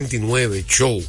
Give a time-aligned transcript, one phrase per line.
[0.00, 1.02] 29, show.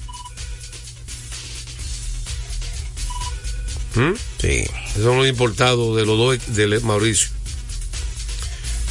[3.93, 4.13] ¿Mm?
[4.41, 4.47] Sí.
[4.89, 7.29] Esos son los importados de los dos de Mauricio.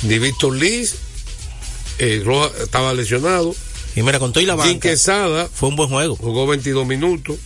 [0.04, 0.94] Ni Víctor Liz,
[1.98, 3.56] eh, Roja estaba lesionado.
[3.96, 6.14] Y mira, con todo y la Jim banca, Quesada fue un buen juego.
[6.14, 7.36] jugó 22 minutos.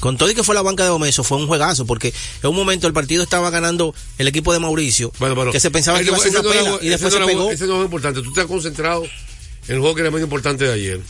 [0.00, 2.12] Con todo y que fue la banca de Omeso, fue un juegazo, porque
[2.42, 5.52] en un momento el partido estaba ganando el equipo de Mauricio, Bueno, bueno.
[5.52, 7.26] que se pensaba que iba a ser una era- pela, y después no se era-
[7.26, 7.50] pegó.
[7.52, 8.20] Ese no es importante.
[8.20, 9.10] Tú estás concentrado en
[9.68, 11.00] el juego que era más importante de ayer.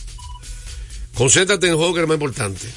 [1.13, 2.67] Concéntrate en el juego que era más importante.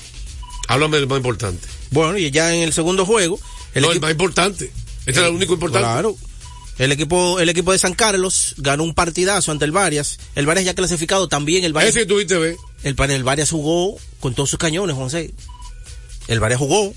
[0.69, 1.67] Háblame del más importante.
[1.91, 3.39] Bueno, y ya en el segundo juego,
[3.75, 3.95] el no, equipo...
[3.95, 4.73] el más importante.
[5.05, 5.87] Este era el único importante.
[5.87, 6.17] Claro.
[6.79, 10.19] El equipo, el equipo de San Carlos ganó un partidazo ante el Varias.
[10.35, 11.65] El Varias ya clasificado también.
[11.65, 12.57] El Varias, Ese que tuviste ver.
[12.83, 15.33] el, el Varias jugó con todos sus cañones, José.
[16.29, 16.95] El Varias jugó.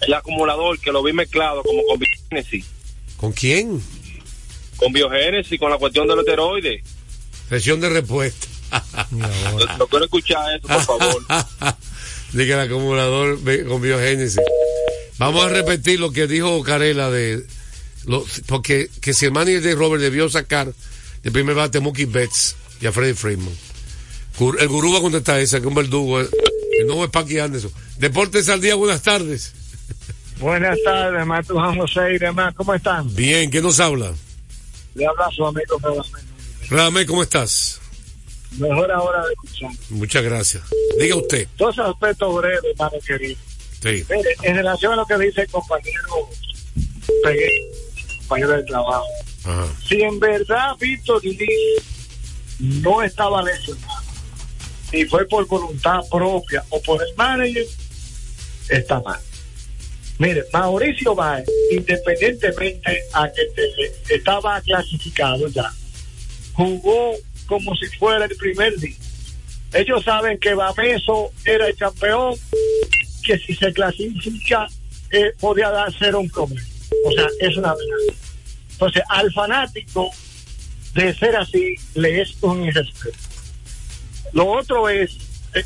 [0.00, 2.66] El acumulador que lo vi mezclado como con biogénesis,
[3.16, 3.80] ¿Con quién?
[4.76, 6.82] con biogénesis, con la cuestión del esteroide.
[7.48, 8.46] Sesión de respuesta.
[9.12, 11.22] Lo, lo quiero escuchar eso, por favor.
[12.36, 14.38] Diga el acumulador con biogénesis.
[15.18, 17.44] Vamos a repetir lo que dijo Carela de.
[18.04, 20.72] Lo, porque que si el manager de Robert debió sacar
[21.22, 23.52] de primer bate a Mookie Betts y a Freddie Freeman.
[24.60, 26.20] El gurú va a contestar esa, que es un verdugo.
[26.20, 26.28] eh,
[26.80, 27.72] El nuevo es Paqui Anderson.
[27.98, 29.52] Deportes al día, buenas tardes.
[30.38, 32.54] Buenas tardes, Mato Juan José y demás.
[32.54, 33.12] ¿Cómo están?
[33.14, 34.12] Bien, ¿quién nos habla?
[34.94, 36.12] Le habla su amigo Radamés.
[36.68, 37.80] Radamé, ¿cómo estás?
[38.52, 39.70] Mejor ahora de escuchar.
[39.90, 40.62] Muchas gracias.
[40.98, 41.46] Diga usted.
[41.58, 43.38] Dos aspectos breves, hermano querido.
[43.82, 44.04] Sí.
[44.08, 46.28] Mire, en relación a lo que dice el compañero
[47.22, 47.50] Pegué,
[48.20, 49.06] compañero de trabajo.
[49.44, 49.66] Ajá.
[49.86, 51.38] Si en verdad Víctor Liz
[52.58, 54.02] no estaba lesionado
[54.92, 57.66] y fue por voluntad propia o por el manager,
[58.68, 59.20] está mal.
[60.18, 65.70] Mire, Mauricio Báez, independientemente a que te- estaba clasificado ya,
[66.54, 67.12] jugó
[67.46, 68.96] como si fuera el primer día.
[69.72, 72.34] Ellos saben que Bameso era el campeón,
[73.24, 74.68] que si se clasifica
[75.10, 76.66] eh, podía dar ser un problema.
[77.04, 78.20] O sea, es una amenaza.
[78.72, 80.10] Entonces, al fanático,
[80.94, 83.18] de ser así, le es un irrespeto.
[84.32, 85.16] Lo otro es
[85.54, 85.64] eh,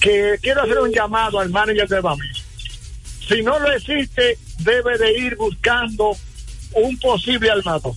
[0.00, 2.42] que quiero hacer un llamado al manager de Bameso.
[3.28, 6.16] Si no lo existe, debe de ir buscando
[6.74, 7.94] un posible armador.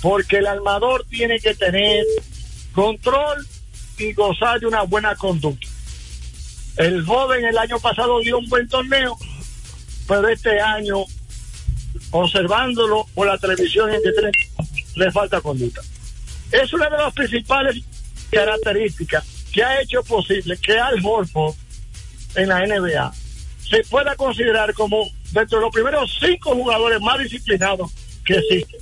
[0.00, 2.04] Porque el armador tiene que tener
[2.72, 3.46] control
[3.98, 5.66] y gozar de una buena conducta.
[6.76, 9.16] El joven el año pasado dio un buen torneo,
[10.08, 11.04] pero este año,
[12.10, 14.30] observándolo por la televisión en que
[14.96, 15.82] le falta conducta.
[16.50, 17.82] Es una de las principales
[18.30, 21.54] características que ha hecho posible que Al Horford
[22.34, 23.12] en la NBA
[23.68, 27.90] se pueda considerar como dentro de los primeros cinco jugadores más disciplinados
[28.24, 28.80] que existen.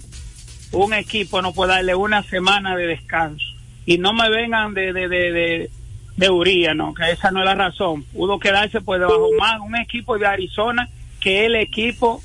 [0.71, 3.45] Un equipo no puede darle una semana de descanso.
[3.85, 5.69] Y no me vengan de, de, de, de,
[6.17, 8.03] de Uría, no, que esa no es la razón.
[8.03, 12.21] Pudo quedarse pues debajo más un equipo de Arizona que el equipo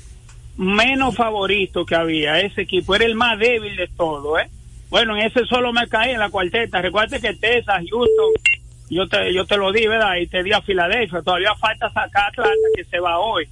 [0.57, 2.39] menos favorito que había.
[2.39, 4.49] Ese equipo era el más débil de todo, ¿eh?
[4.89, 6.81] Bueno, en ese solo me caí en la cuarteta.
[6.81, 8.33] Recuerda que Texas, Houston,
[8.95, 10.17] yo te, yo te lo di, ¿verdad?
[10.17, 11.21] Y te di a Filadelfia.
[11.21, 13.47] Todavía falta sacar a Atlanta que se va hoy.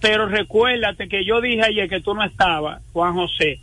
[0.00, 3.58] Pero recuérdate que yo dije ayer que tú no estabas, Juan José,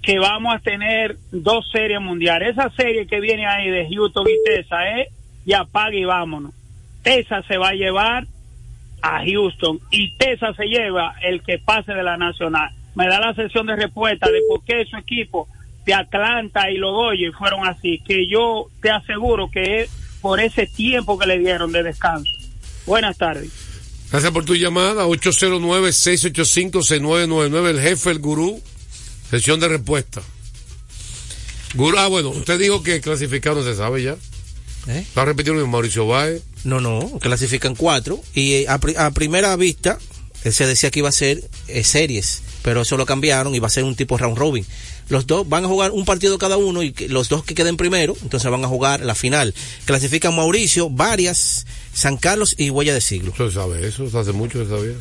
[0.00, 2.52] que vamos a tener dos series mundiales.
[2.52, 5.08] Esa serie que viene ahí de Houston y Texas es
[5.44, 6.54] y apaga y vámonos.
[7.02, 8.24] Texas se va a llevar
[9.02, 12.70] a Houston y Tesa se lleva el que pase de la nacional.
[12.94, 15.48] Me da la sesión de respuesta de por qué su equipo
[15.84, 20.66] de Atlanta y los Dodgers fueron así, que yo te aseguro que es por ese
[20.66, 22.32] tiempo que le dieron de descanso.
[22.86, 23.50] Buenas tardes.
[24.10, 25.04] Gracias por tu llamada.
[25.06, 27.68] 809-685-6999.
[27.70, 28.60] El jefe, el gurú.
[29.30, 30.20] Sesión de respuesta.
[31.74, 34.16] Gurú, ah, bueno, usted dijo que clasificado no se sabe ya.
[34.88, 35.04] ¿Eh?
[35.16, 36.42] Va a repetir lo mismo, Mauricio Báez.
[36.64, 38.20] No, no, clasifican cuatro.
[38.34, 39.98] Y eh, a, pri- a primera vista
[40.44, 43.68] eh, se decía que iba a ser eh, series, pero eso lo cambiaron y va
[43.68, 44.66] a ser un tipo round robin.
[45.12, 47.76] Los dos van a jugar un partido cada uno y que- los dos que queden
[47.76, 49.52] primero, entonces van a jugar la final.
[49.84, 53.34] Clasifican Mauricio, Varias, San Carlos y Huella de Siglo.
[53.36, 54.94] Se sabe, eso hace mucho se sabía.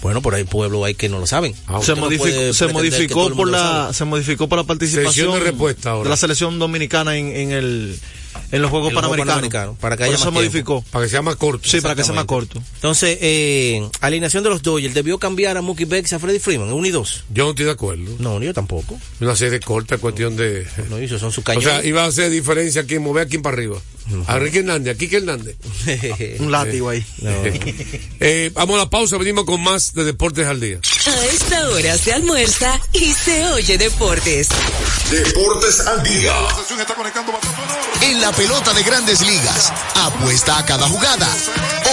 [0.00, 1.54] Bueno, por ahí pueblo hay que no lo saben.
[1.66, 6.04] Ah, se modificó, se modificó por la se modificó por la participación de respuesta ahora.
[6.04, 8.00] de la selección dominicana en, en el
[8.50, 9.26] en los Juegos En los Juegos Panamericanos.
[9.26, 10.84] Panamericanos, para que Por haya eso más se modificó.
[10.90, 11.68] Para que sea más corto.
[11.68, 12.62] Sí, para que sea más corto.
[12.74, 16.68] Entonces, eh, alineación de los Dodgers, ¿debió cambiar a Mookie Betts y a Freddy Freeman?
[16.68, 17.24] ¿En 1 y 2?
[17.32, 18.16] Yo no estoy de acuerdo.
[18.18, 18.98] No, yo tampoco.
[19.20, 20.66] Una serie corta, cuestión de.
[20.90, 21.68] No, eso son sus O cañones.
[21.68, 23.78] sea, iba a hacer diferencia aquí, mover aquí para arriba.
[24.26, 25.56] A Ricky Hernández, aquí que Hernández.
[26.40, 27.04] Un látigo ahí.
[27.20, 27.30] No.
[28.24, 30.78] Eh, vamos a la pausa, venimos con más de Deportes al Día.
[31.06, 34.48] A esta hora se almuerza y se oye deportes.
[35.10, 36.32] Deportes al día.
[38.02, 41.28] En la pelota de grandes ligas, apuesta a cada jugada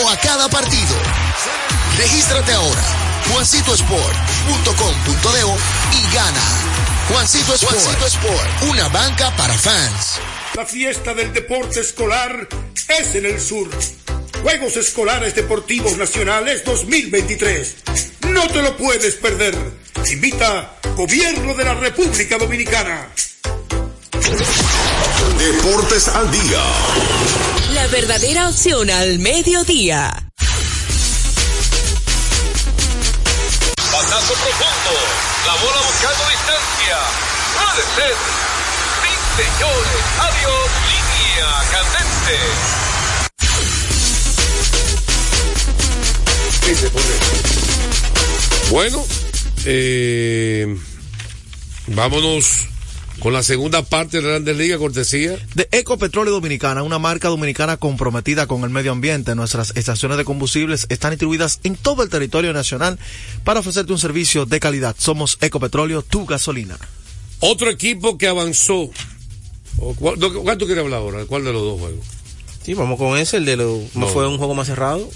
[0.04, 0.96] o a cada partido.
[1.98, 2.84] Regístrate ahora,
[3.34, 5.40] juancitosport.com.de
[5.98, 6.44] y gana.
[7.10, 10.20] Juancito Sport, Juancito Sport, una banca para fans.
[10.54, 12.48] La fiesta del deporte escolar
[13.00, 13.68] es en el sur.
[14.44, 17.76] Juegos Escolares Deportivos Nacionales 2023.
[18.30, 19.58] No te lo puedes perder.
[20.12, 23.10] Invita Gobierno de la República Dominicana.
[25.40, 26.62] Deportes al día.
[27.72, 30.12] La verdadera opción al mediodía.
[33.90, 34.92] Pasazo profundo.
[35.46, 36.98] La bola buscando distancia.
[37.56, 38.16] Puede ser.
[39.02, 40.02] Sí, señores.
[40.20, 40.68] Adiós.
[40.92, 42.36] Línea candente.
[48.70, 49.06] Bueno,
[49.66, 50.78] eh,
[51.88, 52.68] vámonos
[53.20, 55.38] con la segunda parte de la Grandes Ligas, cortesía.
[55.56, 59.36] De Ecopetróleo Dominicana, una marca dominicana comprometida con el medio ambiente.
[59.36, 62.98] Nuestras estaciones de combustibles están distribuidas en todo el territorio nacional
[63.44, 64.96] para ofrecerte un servicio de calidad.
[64.98, 66.78] Somos Ecopetróleo, tu gasolina.
[67.42, 68.90] Otro equipo que avanzó.
[69.78, 71.26] O, ¿cuál, no, ¿Cuál tú quieres hablar ahora?
[71.26, 72.06] ¿Cuál de los dos juegos?
[72.64, 74.08] Sí, vamos con ese, el de lo, No.
[74.08, 75.10] fue un juego más cerrado.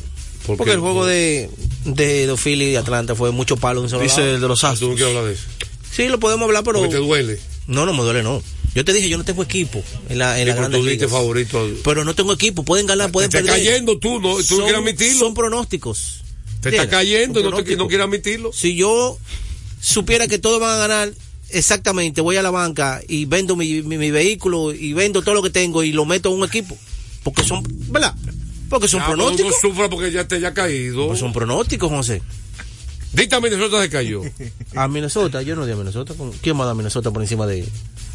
[0.46, 1.50] ¿Por Porque el juego de,
[1.86, 4.36] de los Phillies y Atlanta fue mucho palo Dice lado.
[4.36, 4.96] el de los Ah, Tú no Astros.
[4.96, 5.44] quieres hablar de eso.
[5.92, 6.80] Sí, lo podemos hablar, pero...
[6.80, 7.40] Porque te duele.
[7.68, 8.42] No, no me duele, no.
[8.76, 11.10] Yo te dije, yo no tengo equipo en la, en la ligas.
[11.12, 11.70] favorito.
[11.84, 13.68] Pero no tengo equipo, pueden ganar, pueden te está perder.
[13.68, 15.20] cayendo tú, no, tú no quieres admitirlo.
[15.20, 16.24] Son pronósticos.
[16.62, 18.52] Te está cayendo y no, te, no quieres admitirlo.
[18.52, 19.18] Si yo
[19.80, 21.14] supiera que todos van a ganar,
[21.50, 25.44] exactamente, voy a la banca y vendo mi, mi, mi vehículo y vendo todo lo
[25.44, 26.76] que tengo y lo meto en un equipo.
[27.24, 28.16] Porque son, ¿verdad?
[28.70, 29.54] Porque son Ya, pero pronósticos.
[29.62, 31.08] No sufra porque ya te haya caído.
[31.08, 32.22] Pues son pronósticos, José.
[33.14, 34.22] Dita Minnesota se cayó.
[34.76, 36.14] A Minnesota, yo no di a Minnesota.
[36.16, 37.64] ¿con- ¿Quién más da a Minnesota por encima de,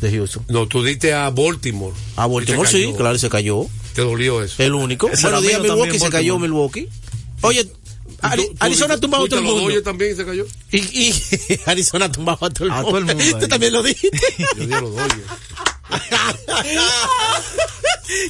[0.01, 0.45] de Houston?
[0.49, 1.95] No, tú diste a Baltimore.
[2.17, 3.67] A Baltimore sí, claro, y se cayó.
[3.95, 4.61] Te dolió eso.
[4.63, 5.09] El único.
[5.23, 6.39] Bueno, di a Milwaukee, se cayó.
[6.39, 6.89] Milwaukee.
[7.43, 7.69] Oye,
[8.21, 9.71] Ari- Tú- tú Arizona dijiste- tumbaba a tú todo el mundo.
[9.71, 10.47] doy, también se cayó.
[10.73, 11.15] Y, y
[11.67, 12.89] Arizona tumbaba a todo el A mundo.
[12.89, 13.41] todo el mundo ahí.
[13.41, 14.19] Tú también lo dijiste.
[14.59, 15.23] Yo di a los Dodgers.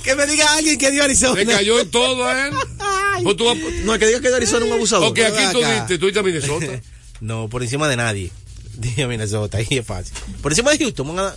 [0.02, 1.40] Que me diga alguien que dio Arizona.
[1.40, 2.54] Se cayó en todo a él.
[3.23, 5.08] Pues tú vas- No, hay que diga que Arizona es un abusador.
[5.08, 6.80] Ok, aquí tú diste, tú diste a Minnesota.
[7.20, 8.30] No, por encima de nadie.
[8.78, 10.14] Dije a Minnesota, ahí es fácil.
[10.40, 11.35] Por encima de Houston, van a-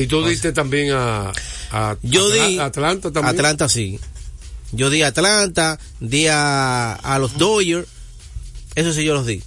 [0.00, 1.32] Y tú diste también a,
[1.72, 2.58] a, Yo a- di.
[2.58, 3.34] a Atlanta también.
[3.34, 3.98] Atlanta sí.
[4.72, 7.88] Yo di a Atlanta, di a, a los Dodgers.
[8.76, 9.42] Eso sí yo los di.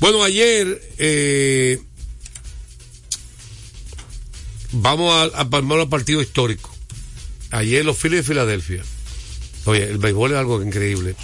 [0.00, 1.80] Bueno, ayer eh,
[4.74, 6.72] vamos a, a palmar los partidos históricos.
[7.50, 8.82] Ayer los Phillies de Filadelfia.
[9.64, 11.16] Oye, el béisbol es algo increíble.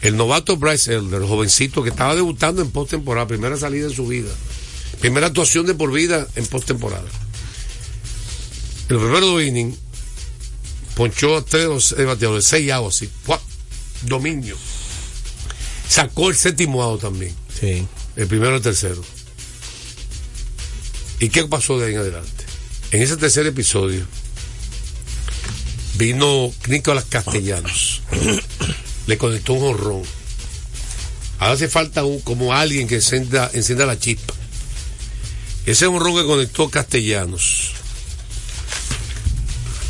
[0.00, 4.06] El novato Bryce Elder, el jovencito que estaba debutando en postemporada, primera salida en su
[4.06, 4.30] vida.
[5.00, 7.08] Primera actuación de por vida en postemporada.
[8.88, 9.76] El primero inning
[10.94, 13.10] ponchó a tres eh, bateadores, seis outs así.
[13.24, 13.40] ¡Pua!
[14.02, 14.56] Dominio.
[15.88, 17.34] Sacó el séptimo out también.
[17.60, 17.86] Sí.
[18.16, 19.02] El primero y el tercero.
[21.20, 22.41] ¿Y qué pasó de ahí en adelante?
[22.92, 24.06] En ese tercer episodio
[25.94, 28.02] vino Nicolás Castellanos.
[29.06, 30.02] Le conectó un honrón.
[31.38, 34.34] Ahora hace falta un, como alguien que encienda, encienda la chispa.
[35.64, 37.72] Ese honrón que conectó Castellanos.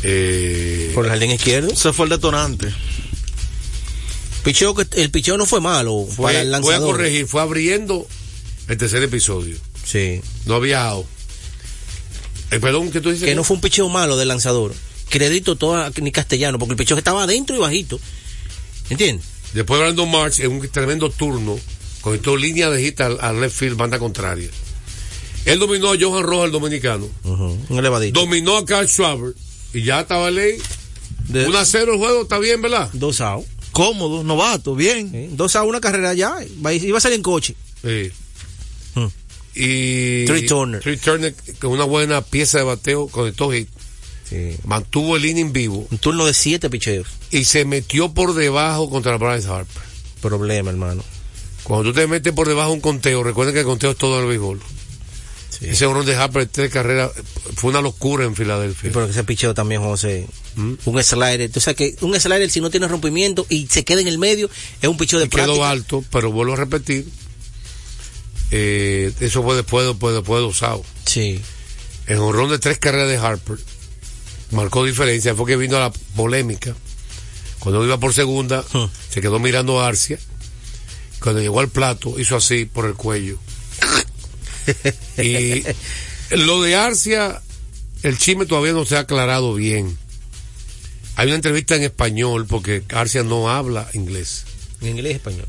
[0.03, 1.75] Eh, Por el jardín izquierdo.
[1.75, 2.73] Se fue el detonante.
[4.45, 8.07] Picheo que el picheo no fue malo Fue, para el voy a corregir, fue abriendo
[8.69, 9.57] el tercer episodio.
[9.85, 10.21] Sí.
[10.45, 11.12] No había out.
[12.55, 13.25] Eh, perdón, ¿qué tú dices?
[13.27, 14.73] Que no fue un picheo malo del lanzador.
[15.09, 17.99] Crédito todo a ni castellano, porque el picheo estaba adentro y bajito.
[18.89, 19.25] ¿Entiendes?
[19.53, 21.59] Después Brandon March en un tremendo turno,
[22.01, 24.49] conectó línea de hit al, al left field, banda contraria.
[25.45, 27.07] Él dominó a Johan Rojas, el dominicano.
[27.23, 28.19] Un elevadito.
[28.19, 29.33] Dominó a Carl Schwaber.
[29.73, 30.57] Y ya estaba ley.
[31.29, 32.89] 1 a 0 el juego, está bien, ¿verdad?
[32.93, 33.45] Dos out.
[33.71, 35.11] Cómodo, novato, bien.
[35.11, 36.35] Sí, Dos a una carrera ya.
[36.65, 37.55] va- Iba a salir en coche.
[37.83, 38.11] Sí.
[39.55, 40.25] Y.
[40.25, 40.81] Trey Turner.
[40.81, 43.69] Trey Turner, con una buena pieza de bateo, conectó hit.
[44.29, 44.55] Sí.
[44.65, 45.87] Mantuvo el inning vivo.
[45.91, 47.07] Un turno de siete picheos.
[47.31, 49.83] Y se metió por debajo contra Bryce Harper.
[50.21, 51.03] Problema, hermano.
[51.63, 54.19] Cuando tú te metes por debajo de un conteo, recuerden que el conteo es todo
[54.19, 54.59] el béisbol.
[55.61, 57.11] Ese honrón de Harper, tres carreras,
[57.55, 58.91] fue una locura en Filadelfia.
[58.91, 60.27] Pero ese picheo también, José.
[60.55, 60.73] ¿Mm?
[60.85, 61.49] Un slider.
[61.51, 64.49] Tú sabes que un slider, si no tiene rompimiento y se queda en el medio,
[64.81, 65.69] es un picheo de quedó práctica.
[65.69, 67.07] alto, pero vuelvo a repetir,
[68.55, 70.83] eh, eso fue después, después, después de usado.
[71.07, 71.41] Sí.
[72.05, 73.57] El honrón de tres carreras de Harper
[74.51, 76.75] marcó diferencia, fue que vino la polémica.
[77.57, 78.63] Cuando iba por segunda,
[79.09, 80.19] se quedó mirando a Arcia.
[81.19, 83.39] Cuando llegó al plato, hizo así por el cuello.
[85.17, 85.63] y
[86.29, 87.41] lo de Arcia,
[88.03, 89.97] el chisme todavía no se ha aclarado bien.
[91.15, 94.45] Hay una entrevista en español porque Arcia no habla inglés.
[94.81, 95.47] En inglés y español.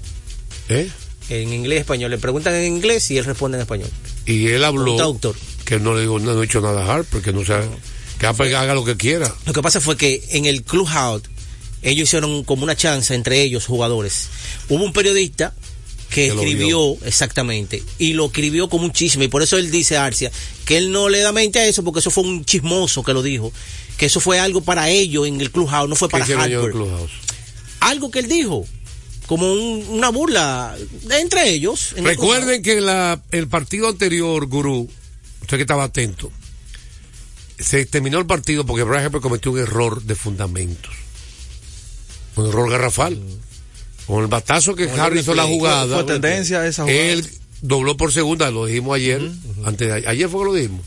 [0.71, 0.91] ¿Eh?
[1.31, 2.11] En inglés y español.
[2.11, 3.91] Le preguntan en inglés y él responde en español.
[4.27, 5.35] Y él habló traductor.
[5.65, 7.67] que no le digo, no, no he dicho nada a Harper, que no sabe,
[8.19, 9.35] que haga lo que quiera.
[9.47, 11.23] Lo que pasa fue que en el clubhouse
[11.83, 14.29] ellos hicieron como una chance entre ellos, jugadores.
[14.69, 15.55] Hubo un periodista
[16.11, 20.31] que escribió, exactamente, y lo escribió como un chisme, y por eso él dice Arcia
[20.65, 23.23] que él no le da mente a eso, porque eso fue un chismoso que lo
[23.23, 23.53] dijo,
[23.97, 26.71] que eso fue algo para ellos en el clubhouse, no fue ¿Qué para Harper.
[26.71, 27.11] clubhouse?
[27.81, 28.65] Algo que él dijo,
[29.27, 31.93] como un- una burla de entre ellos.
[31.93, 34.89] en el Recuerden que la, el partido anterior, Gurú,
[35.43, 36.31] usted que estaba atento,
[37.59, 40.93] se terminó el partido porque Brian Harper cometió un error de fundamentos.
[42.37, 43.21] Un error garrafal.
[44.07, 45.95] Con el batazo que Harry hizo la jugada.
[45.97, 47.01] Fue tendencia esa jugada.
[47.01, 47.27] Él
[47.63, 49.23] dobló por segunda, lo dijimos ayer.
[49.65, 50.87] antes de- ayer fue que lo dijimos.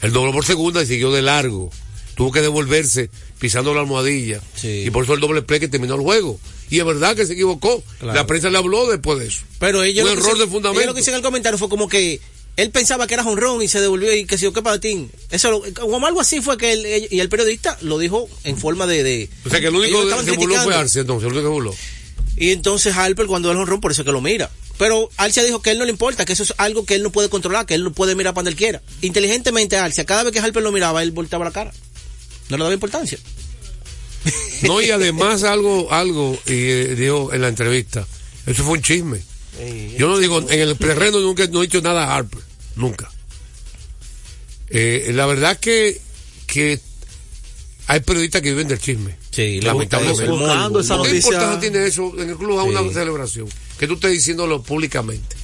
[0.00, 1.70] Él dobló por segunda y siguió de largo.
[2.14, 4.40] Tuvo que devolverse pisando la almohadilla.
[4.54, 4.84] Sí.
[4.86, 6.38] Y por eso el doble play que terminó el juego.
[6.70, 7.82] Y es verdad que se equivocó.
[7.98, 8.14] Claro.
[8.14, 9.42] La prensa le habló después de eso.
[9.58, 10.86] Pero ellos un error de fundamento.
[10.86, 12.20] lo que dicen en el comentario fue como que
[12.56, 15.10] él pensaba que era honrón y se devolvió y que se dio que patín.
[15.30, 18.86] Eso lo- como algo así fue que él, y el periodista lo dijo en forma
[18.86, 20.74] de, de O sea que el único que se burló fue.
[20.74, 21.74] Arce, entonces, el único que burló.
[22.36, 24.50] Y entonces Harper cuando el honrón por eso es que lo mira.
[24.78, 27.02] Pero Arcia dijo que a él no le importa, que eso es algo que él
[27.02, 28.80] no puede controlar, que él no puede mirar para donde él quiera.
[29.02, 31.72] Inteligentemente Arcia, cada vez que Harper lo miraba, él volteaba la cara.
[32.48, 33.18] No le daba importancia.
[34.62, 38.06] No, y además algo, algo, y eh, dijo en la entrevista,
[38.46, 39.20] eso fue un chisme.
[39.98, 42.40] Yo no digo, en el terreno nunca no he dicho nada a Harper,
[42.76, 43.10] nunca.
[44.70, 46.00] Eh, la verdad que,
[46.46, 46.80] que
[47.86, 49.16] hay periodistas que viven del chisme.
[49.30, 50.26] Sí, lamentablemente.
[50.30, 52.94] Buscando esa ¿Qué importancia tiene eso en el club a una Sí.
[52.94, 53.48] celebración?
[53.78, 55.36] Que tú estés diciéndolo públicamente.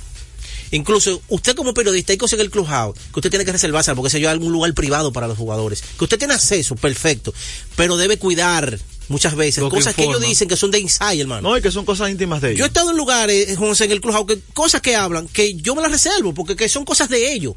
[0.71, 4.11] Incluso usted como periodista hay cosas en el clubhouse que usted tiene que reservarse porque
[4.11, 5.83] se yo algún lugar privado para los jugadores.
[5.99, 7.33] Que usted tiene acceso, perfecto,
[7.77, 11.51] pero debe cuidar muchas veces Lo cosas que ellos dicen que son de inside, hermano.
[11.51, 12.67] No, y que son cosas íntimas de Yo he ellos.
[12.69, 15.91] estado en lugares, José, en el clubhouse, que cosas que hablan, que yo me las
[15.91, 17.55] reservo, porque que son cosas de ellos.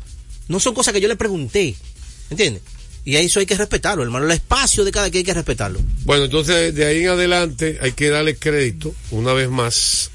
[0.48, 1.76] No son cosas que yo le pregunté.
[2.30, 2.62] ¿Entiendes?
[3.04, 4.26] Y eso hay que respetarlo, hermano.
[4.26, 5.80] El espacio de cada quien hay que respetarlo.
[6.04, 10.12] Bueno, entonces de ahí en adelante hay que darle crédito una vez más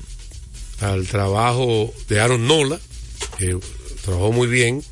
[0.81, 2.79] al trabajo de Aaron Nola,
[3.38, 3.59] que
[4.05, 4.83] trabajó muy bien,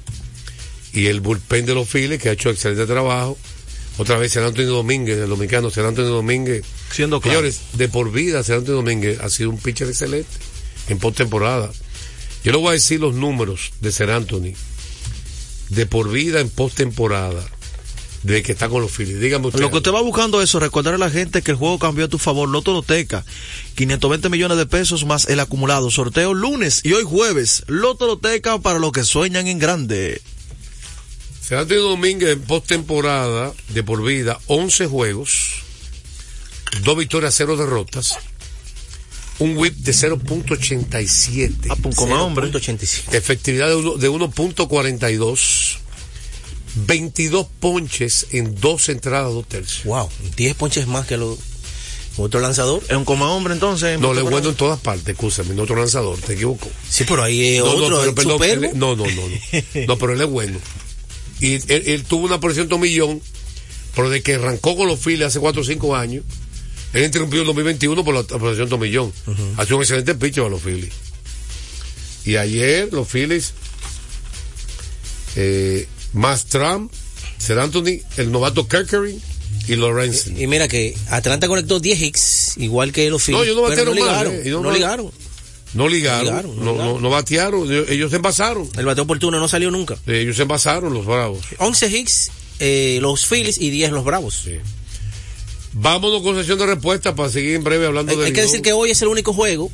[0.93, 3.37] y el bullpen de los Phillies, que ha hecho excelente trabajo.
[3.97, 6.65] Otra vez San Antonio Domínguez, el dominicano San Antonio Domínguez.
[6.91, 7.39] Siendo claro.
[7.39, 10.29] Señores, de por vida San Antonio Domínguez ha sido un pitcher excelente
[10.89, 11.71] en postemporada.
[12.43, 14.55] Yo le voy a decir los números de San Anthony
[15.71, 17.45] de por vida en postemporada
[18.25, 19.21] de que está con los Phillies.
[19.21, 19.61] Dígame usted.
[19.61, 22.09] Lo que usted va buscando eso, recordar a la gente que el juego cambió a
[22.09, 22.49] tu favor.
[22.49, 23.25] Loto Loteca,
[23.77, 25.91] 520 millones de pesos más el acumulado.
[25.91, 27.65] Sorteo lunes y hoy jueves.
[27.67, 30.21] Loto Loteca para los que sueñan en grande.
[31.43, 35.57] San Antonio Domínguez en postemporada de por vida, 11 juegos,
[36.83, 38.17] dos victorias, cero derrotas,
[39.39, 42.51] un whip de 0.87, Ah, pues, como hombre.
[42.51, 43.13] 0.85.
[43.13, 43.75] efectividad de
[44.11, 45.77] 1.42,
[46.75, 49.85] 22 ponches en dos entradas, dos tercios.
[49.85, 51.39] Wow, 10 ponches más que los
[52.17, 52.83] otro lanzador.
[52.89, 53.99] Es un coma hombre entonces.
[53.99, 56.69] No, le es bueno en todas partes, escúchame, no otro lanzador, te equivoco.
[56.89, 58.65] Sí, pero ahí es No, otro, no, pero, el perdón, superbo.
[58.67, 59.87] él- no, no, no, no.
[59.89, 60.59] No, pero él es bueno.
[61.41, 63.21] Y él, él tuvo una por ciento millón,
[63.97, 66.25] pero de que arrancó con los files hace 4 o 5 años,
[66.93, 69.13] Él interrumpió el 2021 por la operación Tomillón.
[69.57, 70.93] Ha sido un excelente pitcher a los Phillies.
[72.25, 73.53] Y ayer los Phillies,
[75.37, 76.91] eh, más Trump,
[77.39, 79.21] Ser Anthony, el novato Kerkering
[79.69, 80.29] y Lorenz.
[80.29, 83.39] Y mira que Atlanta conectó 10 hits, igual que los Phillies.
[83.39, 84.35] No, ellos no batearon mal, ligaron.
[84.35, 85.11] eh, ellos no no- ligaron.
[85.75, 86.95] No ligaron, ligaron, no no, ligaron.
[86.95, 88.69] no- no batearon, ellos, se envasaron.
[88.79, 89.97] El bateo oportuno no salió nunca.
[90.07, 91.41] Ellos se envasaron, los bravos.
[91.59, 92.31] 11 hits
[92.61, 94.41] eh, los Phillies y 10 los Bravos.
[94.45, 94.53] Sí.
[95.73, 98.63] Vámonos con sesión de respuesta para seguir en breve hablando Hay, de hay que decir
[98.63, 99.73] que hoy es el único juego.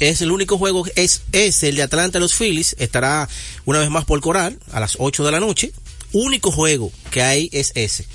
[0.00, 2.74] Es el único juego, es, es el de Atlanta los Phillies.
[2.78, 3.28] Estará
[3.64, 5.72] una vez más por Coral a las 8 de la noche.
[6.12, 8.06] Único juego que hay es ese.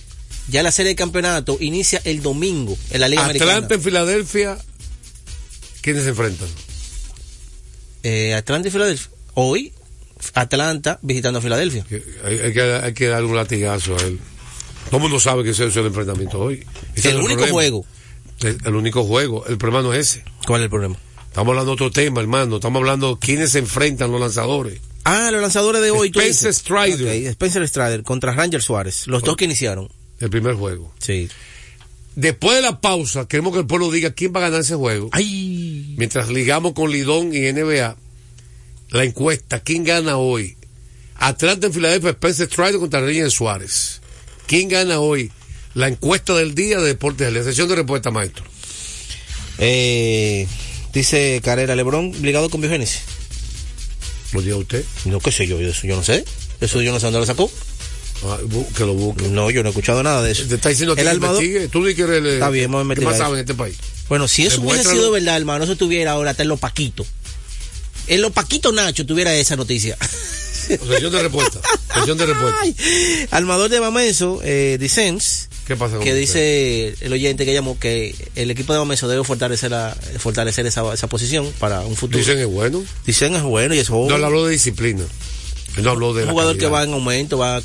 [0.49, 3.75] Ya la serie de campeonato inicia el domingo en la Liga Atlanta Americana.
[3.75, 4.57] en Filadelfia,
[5.81, 6.47] ¿quiénes se enfrentan?
[8.03, 9.09] Eh, Atlanta y Filadelfia.
[9.35, 9.73] Hoy,
[10.33, 11.85] Atlanta visitando a Filadelfia.
[12.23, 14.19] Hay, hay que, hay que darle un latigazo a él.
[14.85, 16.65] Todo el mundo sabe que ese es el enfrentamiento hoy.
[16.95, 17.53] Ese el es único problema.
[17.53, 17.85] juego.
[18.41, 19.45] El, el único juego.
[19.45, 20.23] El problema no es ese.
[20.47, 20.95] ¿Cuál es el problema?
[21.29, 22.55] Estamos hablando de otro tema, hermano.
[22.55, 24.81] Estamos hablando de quiénes se enfrentan los lanzadores.
[25.03, 26.09] Ah, los lanzadores de hoy.
[26.09, 26.53] Spencer.
[26.53, 27.27] Strider.
[27.27, 29.07] Spencer Strider contra Ranger Suárez.
[29.07, 29.89] Los dos que iniciaron.
[30.19, 30.91] El primer juego.
[30.99, 31.29] Sí.
[32.15, 35.09] Después de la pausa, queremos que el pueblo diga quién va a ganar ese juego.
[35.13, 35.95] Ay.
[35.97, 37.95] Mientras ligamos con Lidón y NBA,
[38.89, 40.57] la encuesta, ¿quién gana hoy?
[41.15, 44.01] Atlanta en Filadelfia, Spencer Strider contra Reyes Suárez.
[44.47, 45.31] ¿Quién gana hoy?
[45.75, 48.43] La encuesta del día de Deportes de la sesión de respuesta, maestro.
[49.59, 50.47] Eh,
[50.93, 53.01] dice Carrera Lebrón, ligado con Biogénesis.
[54.33, 54.83] ¿Lo diga usted?
[55.05, 56.23] No, qué sé yo, eso yo no sé.
[56.61, 57.51] Eso yo no sé dónde lo sacó.
[58.25, 58.37] Ah,
[58.75, 59.27] que lo busque.
[59.29, 60.45] No, yo no he escuchado nada de eso.
[60.45, 61.67] Te está diciendo que investigue.
[61.69, 63.77] Tú di que eres el, Está bien, vamos a ¿Qué más sabe en este país?
[64.09, 64.99] Bueno, si eso hubiese Demuéstralo.
[64.99, 67.07] sido verdad, hermano, eso tuviera ahora hasta en los paquitos.
[68.07, 69.97] En los paquitos Nacho tuviera esa noticia.
[70.01, 71.61] Sesión de respuesta.
[71.93, 72.59] Sesión de respuesta.
[72.61, 72.75] Ay,
[73.31, 76.19] Armador de Bameso, eh, Dicens, ¿Qué pasa con que usted?
[76.19, 80.91] dice el oyente que llamó que el equipo de Bameso debe fortalecer, la, fortalecer esa,
[80.91, 82.17] esa posición para un futuro.
[82.17, 82.83] Dicen es bueno.
[83.05, 84.09] Dicen es bueno y es joven.
[84.09, 85.03] No él habló de disciplina.
[85.77, 87.61] Él no habló de un jugador que va en aumento, va...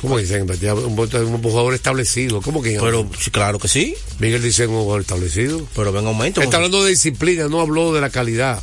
[0.00, 0.42] ¿Cómo dicen?
[0.42, 2.42] Un, un jugador establecido.
[2.42, 2.78] ¿Cómo que?
[2.80, 5.68] Pero sí, claro que sí, Miguel dice un jugador establecido.
[5.76, 6.42] pero va en aumento.
[6.42, 8.60] Está hablando de disciplina, no habló de la calidad.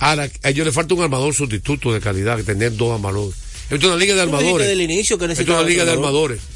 [0.00, 3.34] Ahora, a ellos le falta un armador sustituto de calidad, que tener dos armadores.
[3.70, 4.68] Esto es una liga de armadores.
[4.68, 6.32] del inicio que Esto es una liga de armador.
[6.32, 6.55] armadores.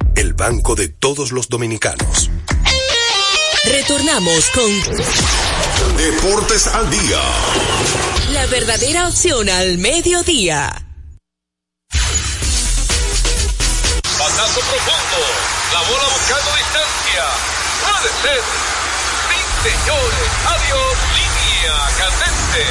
[0.15, 2.29] el banco de todos los dominicanos.
[3.65, 7.21] Retornamos con Deportes al día.
[8.31, 10.87] la verdadera opción al mediodía.
[14.19, 15.19] Batazo profundo.
[15.73, 17.25] La bola buscando distancia.
[17.81, 18.41] Puede ser.
[19.29, 20.29] Sí, señores.
[20.45, 20.95] Adiós.
[21.15, 22.65] Línea candente.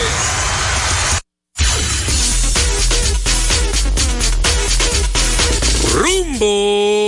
[5.93, 7.00] Rumbo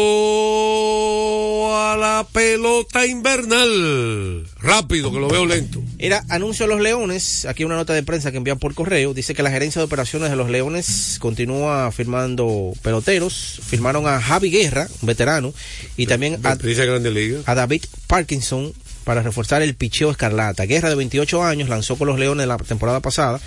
[2.32, 4.46] pelota invernal.
[4.60, 5.82] Rápido, que lo veo lento.
[5.98, 9.34] Era anuncio a los Leones, aquí una nota de prensa que envían por correo, dice
[9.34, 14.88] que la gerencia de operaciones de los Leones continúa firmando peloteros, firmaron a Javi Guerra,
[15.02, 15.52] un veterano,
[15.96, 17.54] y también a, Liga.
[17.54, 18.72] David Parkinson
[19.04, 20.64] para reforzar el picheo escarlata.
[20.64, 23.40] Guerra de 28 años lanzó con los Leones la temporada pasada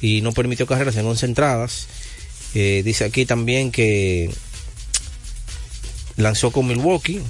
[0.00, 1.86] y no permitió carreras en 11 entradas.
[2.54, 4.30] Eh, dice aquí también que
[6.16, 7.22] lanzó con Milwaukee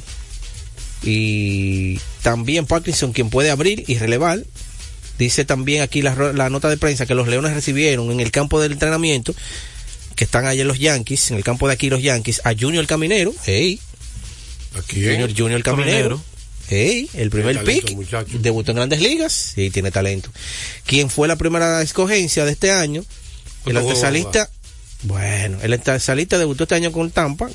[1.02, 4.44] y también Parkinson quien puede abrir y relevar.
[5.18, 8.72] Dice también aquí la, nota de prensa que los Leones recibieron en el campo del
[8.72, 9.34] entrenamiento
[10.16, 12.86] que están allá en los Yankees, en el campo de aquí los Yankees, a Junior
[12.86, 13.80] Caminero, hey,
[14.78, 15.04] Aquí.
[15.04, 16.22] Junior, Junior Caminero.
[16.68, 18.38] Hey, el primer talento, pick, muchacho.
[18.38, 20.30] debutó en Grandes Ligas, sí, tiene talento.
[20.86, 23.00] ¿Quién fue la primera escogencia de este año?
[23.00, 24.48] El ¿Cuánto juego antesalista,
[25.02, 27.50] bueno, el antesalista debutó este año con Tampa,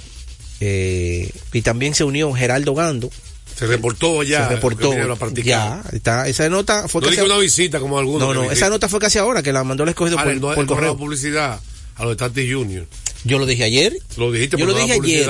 [0.59, 3.09] eh, y también se unió Geraldo Gando,
[3.57, 4.47] Se reportó ya.
[4.49, 4.93] se reportó,
[5.43, 8.27] ya, está, esa nota fue No casi una visita como algunos.
[8.27, 10.39] no, no, esa nota fue casi ahora que la mandó el escogido Ah, por, el-
[10.41, 10.97] por el- correo.
[10.97, 11.59] publicidad
[11.95, 12.85] a los Tatis Junior.
[13.23, 13.97] Yo lo dije ayer.
[14.17, 15.29] Lo dijiste Yo por lo dije ayer.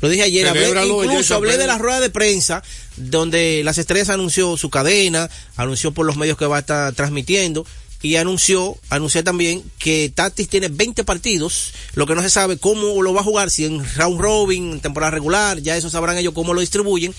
[0.00, 0.46] Lo dije ayer.
[0.48, 2.62] Hablé, incluso hablé de la rueda de prensa
[2.96, 7.66] donde las estrellas anunció su cadena, anunció por los medios que va a estar transmitiendo
[8.02, 13.00] y anunció, anunció también que Tatis tiene 20 partidos, lo que no se sabe cómo
[13.02, 16.34] lo va a jugar, si en round robin, en temporada regular, ya eso sabrán ellos
[16.34, 17.14] cómo lo distribuyen,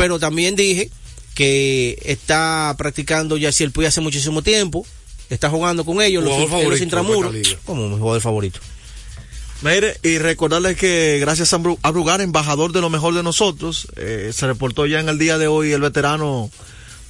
[0.00, 0.90] pero también dije
[1.34, 4.86] que está practicando ya si el Puy hace muchísimo tiempo,
[5.28, 7.34] está jugando con ellos, los, los favorito intramuros,
[7.64, 8.60] como mi jugador favorito.
[9.62, 13.88] Mire, y recordarles que gracias a Bru- a Brugar, embajador de lo mejor de nosotros,
[13.96, 16.50] eh, se reportó ya en el día de hoy el veterano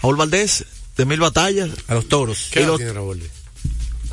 [0.03, 0.65] Raúl Valdés,
[0.97, 1.71] de mil batallas.
[1.87, 2.49] A los toros.
[2.51, 3.23] ¿Qué Y edad lo- tiene Raúl?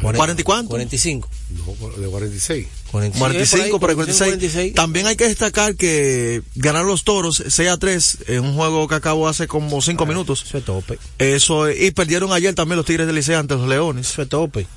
[0.01, 0.69] ¿Cuarenta y cuánto?
[0.69, 1.29] 45.
[1.49, 2.67] No, de 46.
[2.91, 4.29] 45 para 46.
[4.29, 4.73] 46.
[4.73, 8.95] También hay que destacar que ganaron los toros 6 a 3 en un juego que
[8.95, 10.43] acabó hace como 5 minutos.
[10.45, 10.99] Eso es tope.
[11.17, 14.10] Eso, y perdieron ayer también los Tigres del Liceo ante los Leones.
[14.12, 14.67] Eso es tope.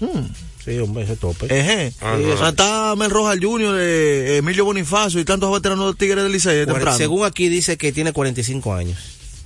[0.00, 0.26] Hmm.
[0.64, 1.46] Sí, hombre, eso es tope.
[1.46, 1.92] Ejé.
[1.92, 6.66] Sea, está Mel Rojas Jr., eh, Emilio Bonifacio y tantos veteranos de Tigres del Liceo
[6.66, 6.96] temprano.
[6.96, 8.98] Según aquí dice que tiene 45 años.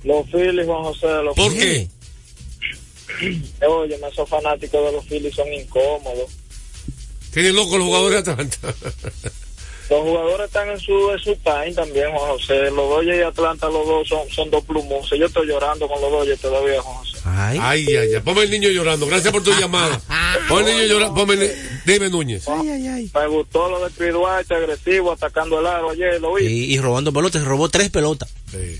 [0.03, 1.87] Los Phillies, Juan José, los ¿Por qué?
[3.67, 6.31] Oye, esos fanáticos de los Phillies son incómodos.
[7.31, 8.57] Tienen locos los jugadores de Atlanta.
[9.91, 12.71] Los jugadores están en su, en su time también, Juan José.
[12.71, 15.19] Los Dodgers y Atlanta, los dos son, son dos plumosos.
[15.19, 17.17] Yo estoy llorando con los Dodgers todavía, Juan José.
[17.25, 17.59] Ay.
[17.61, 18.21] Ay, ay, ay.
[18.21, 19.05] Ponme el niño llorando.
[19.05, 19.99] Gracias por tu llamada.
[20.47, 21.15] Ponme el niño llorando.
[21.15, 21.53] Ponme el
[21.85, 22.47] Dime, Núñez.
[22.47, 26.45] Me gustó lo de Chris Duarte, agresivo, atacando el aro ayer, lo vi.
[26.45, 27.43] Y, y robando pelotas.
[27.43, 28.29] Robó tres pelotas.
[28.49, 28.79] Sí.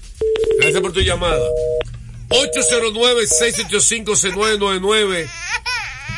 [0.60, 1.46] Gracias por tu llamada.
[2.30, 5.30] 809-685-6999.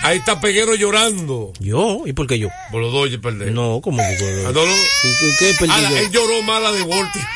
[0.01, 1.53] Ahí está Peguero llorando.
[1.59, 2.01] ¿Yo?
[2.05, 2.49] ¿Y por qué yo?
[2.71, 3.51] Por los Dodgers perder.
[3.51, 4.75] No, ¿cómo que Ah, no, no.
[4.75, 5.97] ¿Y qué- perdí Ah, yo?
[5.97, 7.19] él lloró mala de Volti.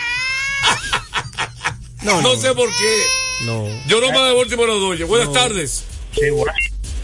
[2.04, 2.42] No, No no.
[2.42, 3.04] sé por qué.
[3.46, 3.66] No.
[3.88, 5.10] Lloró mala de Volti por los Dodgers.
[5.10, 5.84] Buenas tardes.
[6.14, 6.54] Sí, bueno.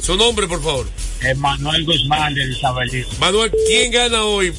[0.01, 0.87] Su nombre, por favor.
[1.37, 3.09] Manuel Guzmán de Isabelito.
[3.19, 4.53] Manuel, ¿quién gana hoy?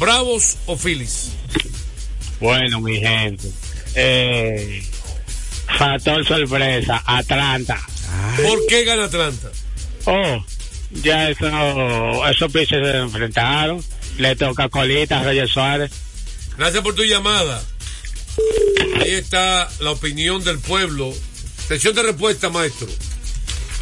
[0.00, 1.32] ¿Bravos o Phillies?
[2.40, 3.50] Bueno, mi gente.
[3.94, 4.82] Eh,
[5.78, 7.78] factor sorpresa, Atlanta.
[8.42, 9.50] ¿Por qué gana Atlanta?
[10.10, 10.44] Oh,
[11.02, 11.46] ya eso,
[12.30, 13.84] esos piches se enfrentaron.
[14.16, 15.90] Le toca colita a Reyes Suárez.
[16.56, 17.62] Gracias por tu llamada.
[19.00, 21.12] Ahí está la opinión del pueblo.
[21.68, 22.88] Sección de respuesta, maestro.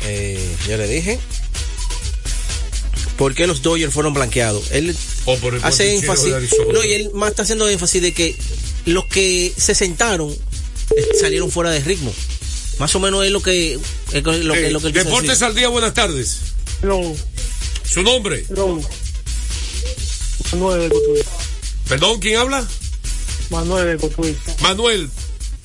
[0.04, 1.20] Eh, ya le dije.
[3.16, 4.72] ¿Por qué los Dodgers fueron blanqueados?
[4.72, 4.94] Él
[5.26, 6.34] O por el hace énfasis.
[6.72, 8.36] No, y él más está haciendo énfasis de que
[8.84, 12.12] los que se sentaron eh, salieron fuera de ritmo.
[12.78, 14.38] Más o menos es lo que es lo que,
[14.70, 15.44] lo que Eh, Deportes decir.
[15.44, 16.38] al día, buenas tardes.
[16.82, 17.00] No,
[17.84, 18.44] ¿Su nombre?
[18.50, 18.80] no.
[20.52, 21.20] Manuel de Cotuí.
[21.88, 22.66] Perdón, ¿quién habla?
[23.50, 24.36] Manuel de Cotuí.
[24.60, 25.10] Manuel,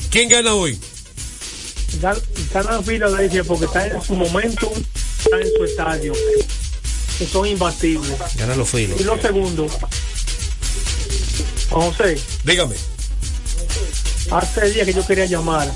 [0.09, 0.79] ¿quién gana hoy?
[2.53, 4.71] Ganan Filadelfia porque está en su momento,
[5.23, 6.13] está en su estadio.
[7.19, 8.17] Que son imbatibles.
[8.37, 8.99] Ganan los Phillies.
[9.01, 9.67] Y lo segundo,
[11.69, 12.75] Juan José, Dígame.
[14.31, 15.71] hace días que yo quería llamar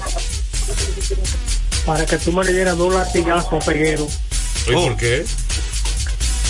[1.86, 4.08] para que tú me le dieras dos latigazos a Peguero.
[4.68, 5.26] ¿Y por qué?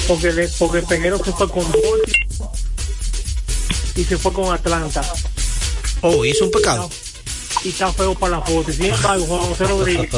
[0.08, 1.65] Porque, le- porque Peguero se fue con
[3.95, 5.02] y se fue con Atlanta.
[6.02, 6.89] Oh, hizo un pecado.
[7.63, 8.71] Y está feo para la foto.
[8.71, 10.10] Sin embargo, Juan José Rodríguez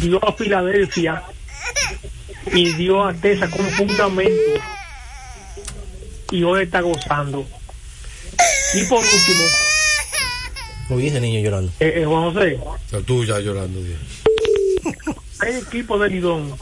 [0.00, 1.22] dio a Filadelfia
[2.52, 4.32] y dio a Tesa como fundamento.
[6.30, 7.46] Y hoy está gozando.
[8.74, 9.44] Y por último,
[10.90, 11.70] Uy, ese niño llorando.
[11.80, 12.58] eh, eh, Juan José,
[12.92, 13.98] La tuya llorando, Dios.
[15.46, 16.54] el equipo de Lidón,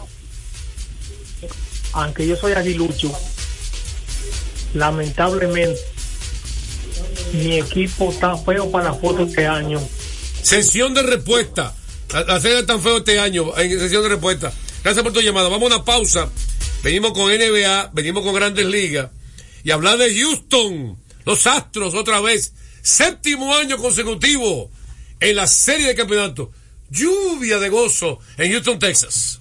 [1.92, 3.12] aunque yo soy aguilucho,
[4.74, 5.80] lamentablemente
[7.34, 9.80] mi equipo está feo para la foto este año.
[10.42, 11.74] Sesión de respuesta.
[12.12, 14.52] La, la serie tan feo este año en sesión de respuesta.
[14.84, 15.48] Gracias por tu llamada.
[15.48, 16.28] Vamos a una pausa.
[16.82, 19.10] Venimos con NBA, venimos con Grandes Ligas
[19.64, 22.52] y hablar de Houston, los Astros otra vez.
[22.86, 24.70] Séptimo año consecutivo
[25.18, 26.52] en la serie de campeonato.
[26.88, 29.40] Lluvia de gozo en Houston, Texas.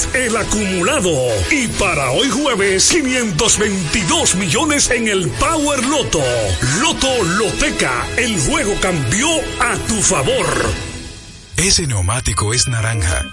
[0.13, 1.11] el acumulado.
[1.51, 6.21] Y para hoy jueves, 522 millones en el Power Loto.
[6.81, 9.27] Loto Loteca, el juego cambió
[9.59, 10.45] a tu favor.
[11.57, 13.23] Ese neumático es naranja.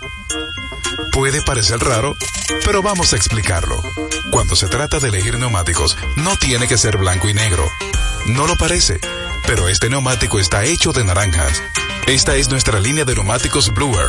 [1.13, 2.17] Puede parecer raro,
[2.65, 3.83] pero vamos a explicarlo.
[4.31, 7.65] Cuando se trata de elegir neumáticos, no tiene que ser blanco y negro.
[8.27, 9.01] No lo parece,
[9.47, 11.63] pero este neumático está hecho de naranjas.
[12.07, 14.09] Esta es nuestra línea de neumáticos Bluer.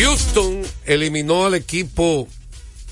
[0.00, 2.26] Houston eliminó al equipo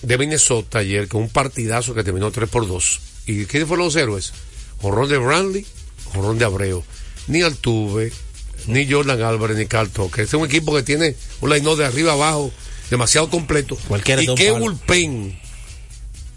[0.02, 3.00] de Minnesota ayer con un partidazo que terminó 3 por 2.
[3.26, 4.34] ¿Y quiénes fueron los héroes?
[4.82, 5.66] Jorrón de Brantley,
[6.12, 6.84] Jorrón de Abreu.
[7.26, 8.12] Ni Altuve,
[8.66, 10.24] ni Jordan Álvarez, ni Carl Tucker.
[10.24, 12.52] Este es un equipo que tiene un line de arriba abajo
[12.90, 13.78] demasiado completo.
[13.88, 15.38] Cualquiera y qué bullpen.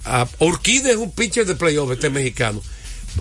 [0.06, 2.62] Ah, Orquídea es un pitcher de playoff, este mexicano.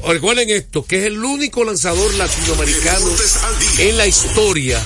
[0.06, 3.06] Recuerden esto, que es el único lanzador latinoamericano
[3.78, 4.80] en la historia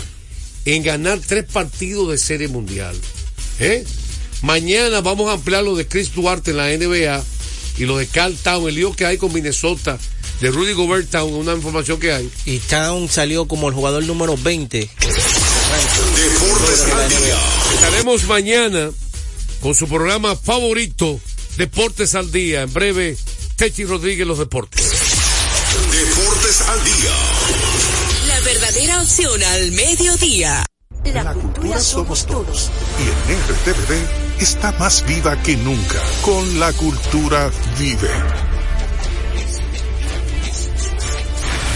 [0.65, 2.97] en ganar tres partidos de serie mundial.
[3.61, 3.85] ¿Eh?
[4.43, 7.23] Mañana vamos a ampliar lo de Chris Duarte en la NBA
[7.79, 9.99] y lo de Carl Town, el lío que hay con Minnesota,
[10.41, 12.31] de Rudy Gobert Town, una información que hay.
[12.45, 14.91] Y Town salió como el jugador número 20.
[17.75, 18.91] Estaremos mañana
[19.61, 21.21] con su programa favorito,
[21.57, 22.63] Deportes al Día.
[22.63, 23.17] En breve,
[23.57, 24.94] Techi Rodríguez, los deportes.
[25.95, 27.13] Deportes al día.
[28.27, 30.67] La verdadera opción al mediodía.
[31.05, 32.69] La cultura somos todos.
[32.99, 36.03] Y en RTVD está más viva que nunca.
[36.23, 38.11] Con la cultura vive.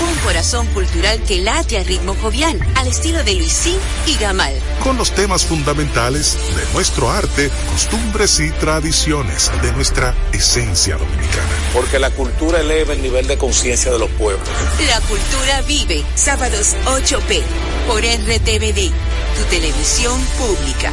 [0.00, 3.78] Un corazón cultural que late a ritmo jovial, al estilo de Luisín
[4.08, 4.54] y Gamal.
[4.82, 11.48] Con los temas fundamentales de nuestro arte, costumbres y tradiciones, de nuestra esencia dominicana.
[11.72, 14.48] Porque la cultura eleva el nivel de conciencia de los pueblos.
[14.86, 17.42] La cultura vive, sábados 8p,
[17.86, 18.92] por RTVD,
[19.36, 20.92] tu televisión pública.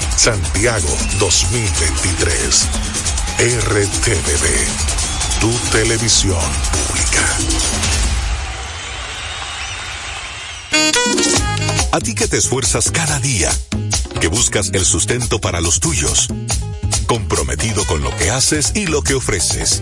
[0.23, 2.67] Santiago 2023.
[3.39, 4.45] RTVD,
[5.39, 6.37] tu televisión
[6.71, 7.37] pública.
[11.91, 13.49] A ti que te esfuerzas cada día,
[14.19, 16.27] que buscas el sustento para los tuyos,
[17.07, 19.81] comprometido con lo que haces y lo que ofreces.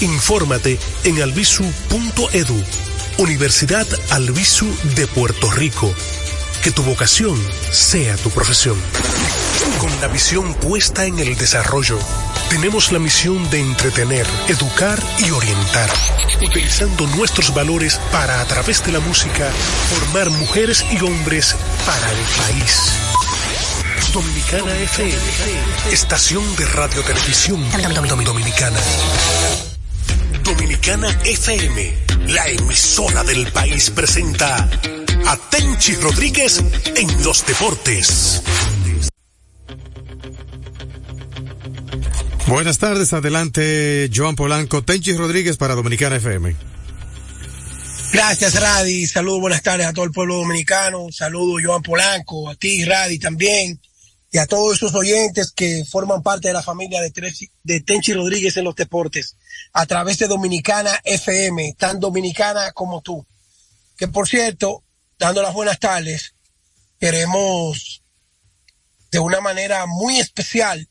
[0.00, 2.64] Infórmate en albisu.edu,
[3.18, 5.92] Universidad Albisu de Puerto Rico.
[6.62, 7.38] Que tu vocación
[7.70, 8.76] sea tu profesión.
[9.78, 11.98] Con la visión puesta en el desarrollo,
[12.48, 15.90] tenemos la misión de entretener, educar y orientar,
[16.42, 19.50] utilizando nuestros valores para, a través de la música,
[19.90, 22.92] formar mujeres y hombres para el país.
[24.14, 25.18] Dominicana FM,
[25.92, 27.62] estación de radio televisión
[28.24, 28.80] dominicana.
[30.42, 31.94] Dominicana FM,
[32.28, 34.68] la emisora del país presenta
[35.26, 36.62] a Tenchi Rodríguez
[36.96, 38.42] en los deportes.
[42.46, 46.56] Buenas tardes, adelante Joan Polanco, Tenchi Rodríguez para Dominicana FM.
[48.12, 49.06] Gracias, Radi.
[49.06, 51.06] Saludos, buenas tardes a todo el pueblo dominicano.
[51.12, 53.80] Saludos, Joan Polanco, a ti, Radi, también.
[54.32, 57.12] Y a todos esos oyentes que forman parte de la familia de,
[57.62, 59.36] de Tenchi Rodríguez en los deportes.
[59.72, 63.26] A través de Dominicana FM, tan dominicana como tú.
[63.96, 64.82] Que por cierto,
[65.18, 66.34] dando las buenas tardes,
[66.98, 68.02] queremos
[69.10, 70.88] de una manera muy especial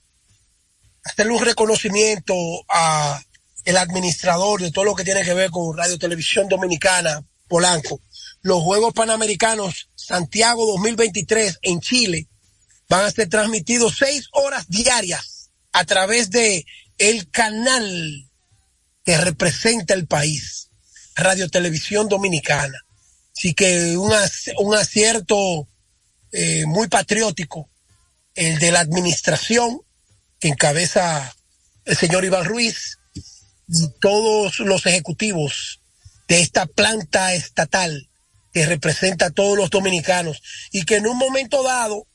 [1.03, 2.33] hacerle un reconocimiento
[2.69, 3.21] a
[3.65, 8.01] el administrador de todo lo que tiene que ver con Radio Televisión Dominicana, Polanco.
[8.41, 12.27] Los Juegos Panamericanos Santiago 2023 en Chile
[12.87, 16.65] van a ser transmitidos seis horas diarias a través de
[16.97, 18.28] el canal
[19.09, 20.69] que representa el país,
[21.15, 22.77] Radio Televisión Dominicana.
[23.35, 24.13] Así que un,
[24.59, 25.67] un acierto
[26.31, 27.71] eh, muy patriótico,
[28.35, 29.81] el de la administración
[30.39, 31.35] que encabeza
[31.85, 32.99] el señor Iván Ruiz
[33.67, 35.81] y todos los ejecutivos
[36.27, 38.11] de esta planta estatal
[38.53, 40.39] que representa a todos los dominicanos
[40.71, 42.05] y que en un momento dado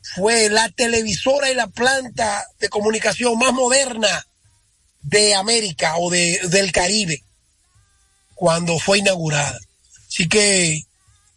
[0.00, 4.26] fue la televisora y la planta de comunicación más moderna
[5.02, 7.22] de América o de, del Caribe
[8.34, 9.58] cuando fue inaugurada.
[10.08, 10.82] Así que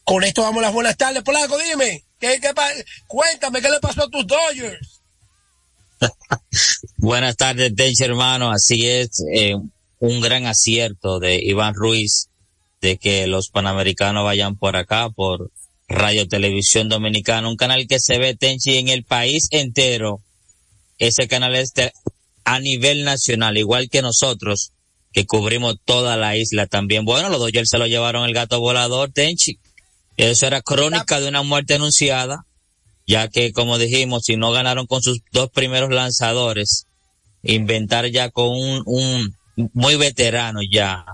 [0.04, 1.24] con esto damos las buenas tardes.
[1.24, 2.52] Polanco, dime, ¿qué, qué,
[3.08, 5.02] cuéntame, ¿qué le pasó a tus Dodgers?
[6.98, 8.52] Buenas tardes, Tenchi, hermano.
[8.52, 9.56] Así es, eh,
[10.00, 12.30] un gran acierto de Iván Ruiz
[12.82, 15.52] de que los panamericanos vayan por acá, por
[15.88, 20.22] Radio Televisión Dominicana, un canal que se ve, Tenchi, en el país entero.
[20.98, 21.74] Ese canal es
[22.46, 24.72] a nivel nacional, igual que nosotros,
[25.12, 27.04] que cubrimos toda la isla también.
[27.04, 29.60] Bueno, los Dodgers se lo llevaron el gato volador, Tenchi.
[30.18, 32.46] Eso era crónica de una muerte anunciada
[33.08, 36.88] ya que como dijimos, si no ganaron con sus dos primeros lanzadores,
[37.44, 39.36] inventar ya con un, un
[39.74, 41.06] muy veterano ya,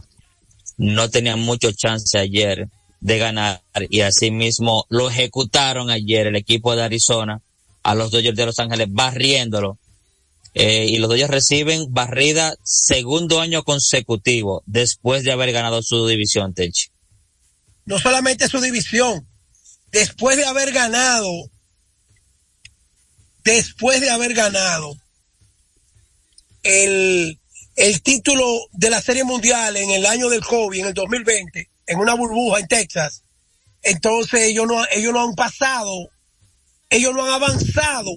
[0.78, 2.70] no tenían mucho chance ayer
[3.02, 7.42] de ganar y así mismo lo ejecutaron ayer el equipo de Arizona
[7.84, 9.78] a los Dodgers de Los Ángeles barriéndolo.
[10.54, 16.54] Eh, y los Dodgers reciben barrida segundo año consecutivo después de haber ganado su división,
[16.54, 16.90] Techi.
[17.86, 19.28] No solamente su división,
[19.92, 21.30] después de haber ganado
[23.44, 24.96] después de haber ganado
[26.64, 27.40] el,
[27.76, 32.00] el título de la Serie Mundial en el año del COVID, en el 2020, en
[32.00, 33.24] una burbuja en Texas,
[33.82, 36.10] entonces ellos no, ellos no han pasado,
[36.90, 38.12] ellos no han avanzado,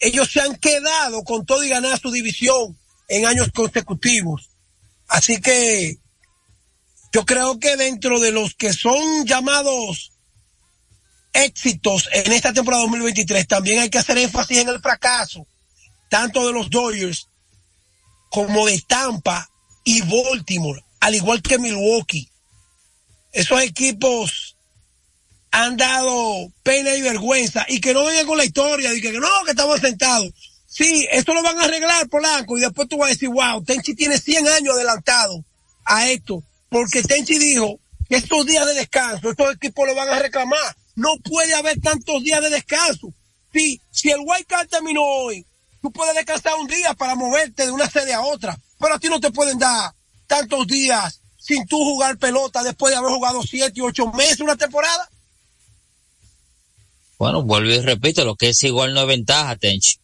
[0.00, 2.78] ellos se han quedado con todo y ganar su división
[3.08, 4.50] en años consecutivos.
[5.08, 5.98] Así que
[7.12, 10.12] yo creo que dentro de los que son llamados
[11.32, 15.46] éxitos en esta temporada 2023, también hay que hacer énfasis en el fracaso,
[16.08, 17.28] tanto de los Dodgers
[18.30, 19.48] como de Tampa
[19.84, 22.28] y Baltimore, al igual que Milwaukee.
[23.32, 24.45] Esos equipos
[25.56, 29.26] han dado pena y vergüenza y que no vengan con la historia de que, no,
[29.46, 30.30] que estamos sentados.
[30.66, 33.94] Sí, esto lo van a arreglar, Polanco, y después tú vas a decir, wow, Tenchi
[33.94, 35.42] tiene 100 años adelantado
[35.86, 40.18] a esto, porque Tenchi dijo que estos días de descanso, estos equipos lo van a
[40.18, 40.76] reclamar.
[40.94, 43.14] No puede haber tantos días de descanso.
[43.50, 45.46] Sí, si el White Card terminó hoy,
[45.80, 49.08] tú puedes descansar un día para moverte de una sede a otra, pero a ti
[49.08, 49.90] no te pueden dar
[50.26, 54.56] tantos días sin tú jugar pelota después de haber jugado siete y ocho meses una
[54.56, 55.08] temporada.
[57.18, 59.94] Bueno, vuelvo y repito, lo que es igual no es ventaja, Tenchi.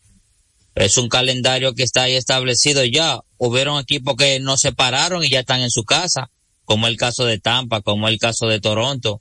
[0.74, 3.20] Es un calendario que está ahí establecido ya.
[3.36, 6.30] Hubieron equipos que no se pararon y ya están en su casa,
[6.64, 9.20] como el caso de Tampa, como el caso de Toronto,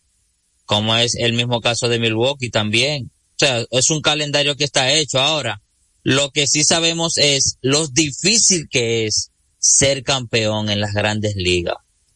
[0.66, 3.12] como es el mismo caso de Milwaukee también.
[3.32, 5.62] O sea, es un calendario que está hecho ahora.
[6.04, 11.76] Lo que sí sabemos es lo difícil que es ser campeón en las grandes ligas.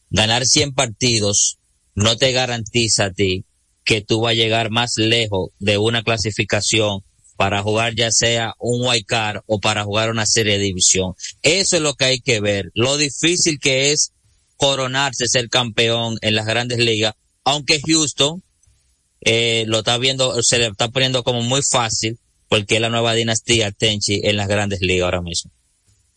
[0.09, 1.57] Ganar 100 partidos
[1.95, 3.43] no te garantiza a ti
[3.86, 7.01] que tú vas a llegar más lejos de una clasificación
[7.38, 11.13] para jugar ya sea un white card o para jugar una serie de división.
[11.41, 14.11] Eso es lo que hay que ver, lo difícil que es
[14.57, 17.13] coronarse, ser campeón en las grandes ligas,
[17.43, 18.41] aunque Houston
[19.21, 22.17] eh, lo está viendo, se le está poniendo como muy fácil,
[22.47, 25.51] porque es la nueva dinastía Tenchi en las grandes ligas ahora mismo.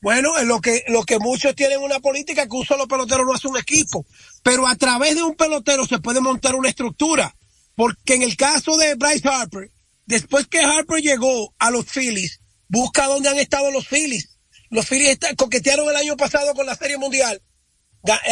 [0.00, 3.48] Bueno, lo que, lo que muchos tienen una política que un solo pelotero no hace
[3.48, 4.06] un equipo,
[4.44, 7.34] pero a través de un pelotero se puede montar una estructura,
[7.78, 9.70] porque en el caso de Bryce Harper,
[10.04, 14.36] después que Harper llegó a los Phillies, busca dónde han estado los Phillies.
[14.68, 17.40] Los Phillies coquetearon el año pasado con la Serie Mundial,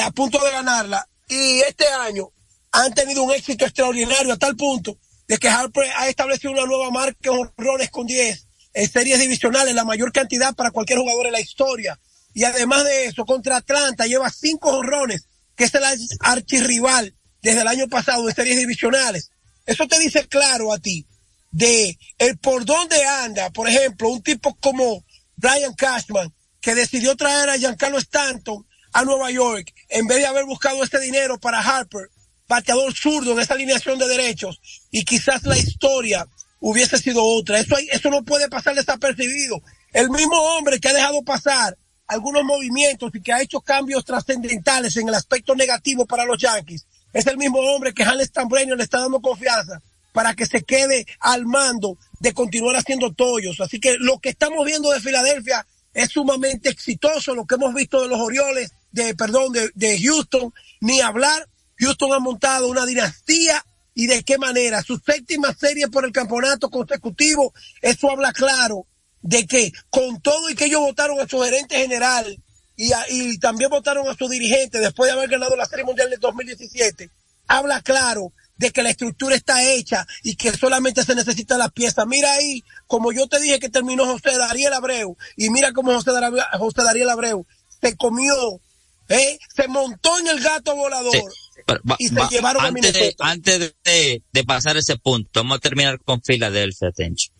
[0.02, 2.32] a punto de ganarla, y este año
[2.72, 6.90] han tenido un éxito extraordinario a tal punto de que Harper ha establecido una nueva
[6.90, 11.32] marca en honrones con 10 en series divisionales, la mayor cantidad para cualquier jugador en
[11.32, 12.00] la historia.
[12.34, 15.84] Y además de eso, contra Atlanta lleva cinco honrones, que es el
[16.18, 19.30] archirrival desde el año pasado en series divisionales.
[19.66, 21.06] Eso te dice claro a ti
[21.50, 25.04] de el por dónde anda, por ejemplo, un tipo como
[25.36, 30.44] Brian Cashman, que decidió traer a Giancarlo Stanton a Nueva York, en vez de haber
[30.44, 32.08] buscado este dinero para Harper,
[32.48, 34.60] bateador zurdo en esa alineación de derechos,
[34.90, 36.26] y quizás la historia
[36.60, 37.58] hubiese sido otra.
[37.58, 39.62] Eso, eso no puede pasar desapercibido.
[39.92, 44.96] El mismo hombre que ha dejado pasar algunos movimientos y que ha hecho cambios trascendentales
[44.96, 46.86] en el aspecto negativo para los Yankees,
[47.16, 49.80] es el mismo hombre que Hans Stambrenio le está dando confianza
[50.12, 53.58] para que se quede al mando de continuar haciendo tollos.
[53.60, 58.02] Así que lo que estamos viendo de Filadelfia es sumamente exitoso, lo que hemos visto
[58.02, 60.52] de los Orioles, de, perdón, de, de Houston,
[60.82, 61.48] ni hablar.
[61.78, 63.64] Houston ha montado una dinastía
[63.94, 64.82] y de qué manera.
[64.82, 68.86] Su séptima serie por el campeonato consecutivo, eso habla claro
[69.22, 72.42] de que con todo y que ellos votaron a su gerente general
[72.76, 76.18] y, y también votaron a su dirigente después de haber ganado la Serie Mundial de
[76.18, 77.10] 2017,
[77.46, 82.06] habla claro de que la estructura está hecha y que solamente se necesita la pieza.
[82.06, 86.12] Mira ahí, como yo te dije que terminó José Dariel Abreu, y mira cómo José,
[86.12, 87.46] Dar José Dariel Abreu
[87.80, 88.60] se comió,
[89.08, 89.38] ¿eh?
[89.54, 91.12] se montó en el gato volador.
[91.12, 91.20] Sí.
[91.66, 93.24] Pero, va, y se va, llevaron a antes, de, Minnesota.
[93.28, 97.32] antes de, de, pasar ese punto, vamos a terminar con Filadelfia, Tencho.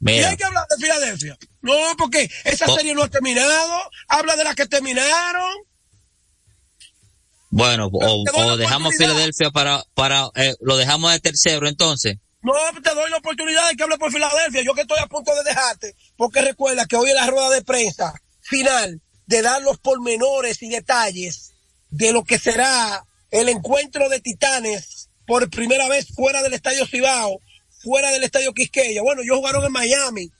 [0.00, 1.38] ¿Y Mira, hay que hablar de Filadelfia?
[1.62, 2.74] No, porque esa Oh.
[2.76, 3.82] serie no ha terminado.
[4.08, 5.52] Habla de las que terminaron.
[7.50, 8.94] bueno, o, o dejamos.
[8.96, 12.16] Filadelfia para, para, eh, lo dejamos de tercero entonces.
[12.42, 14.62] No, te doy la oportunidad de que hable por Filadelfia.
[14.62, 15.94] Yo que estoy a punto de dejarte.
[16.16, 20.70] Porque recuerda que hoy es la rueda de prensa final de dar los pormenores y
[20.70, 21.52] detalles
[21.90, 27.40] de lo que será el encuentro de titanes por primera vez fuera del Estadio Cibao,
[27.82, 29.02] fuera del Estadio Quisqueya.
[29.02, 30.30] Bueno, ellos jugaron en Miami,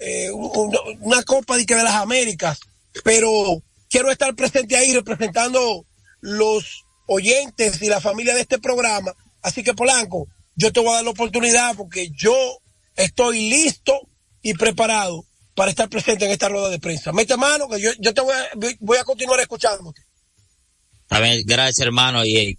[0.00, 2.60] eh, un- una Copa de, de las Américas,
[3.04, 5.84] pero quiero estar presente ahí representando
[6.20, 9.12] los oyentes y la familia de este programa.
[9.42, 10.26] Así que Polanco,
[10.56, 12.34] yo te voy a dar la oportunidad porque yo
[12.96, 14.00] estoy listo
[14.42, 15.24] y preparado
[15.54, 17.12] para estar presente en esta rueda de prensa.
[17.12, 18.48] Mete mano que yo, yo te voy a,
[18.80, 20.02] voy a continuar escuchándote.
[21.10, 22.58] Bien, gracias hermano y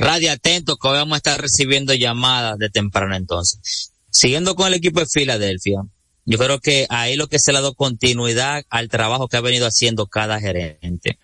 [0.00, 3.92] radio atento que hoy vamos a estar recibiendo llamadas de temprano entonces.
[4.10, 5.82] Siguiendo con el equipo de Filadelfia,
[6.24, 9.40] yo creo que ahí lo que se le ha dado continuidad al trabajo que ha
[9.40, 11.18] venido haciendo cada gerente.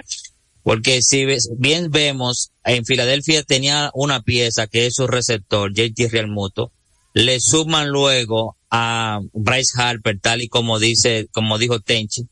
[0.63, 1.27] Porque si
[1.59, 6.73] bien vemos, en Filadelfia tenía una pieza que es su receptor, JT Realmuto,
[7.15, 12.27] le suman luego a Bryce Harper, tal y como dice, como dijo Tenchi,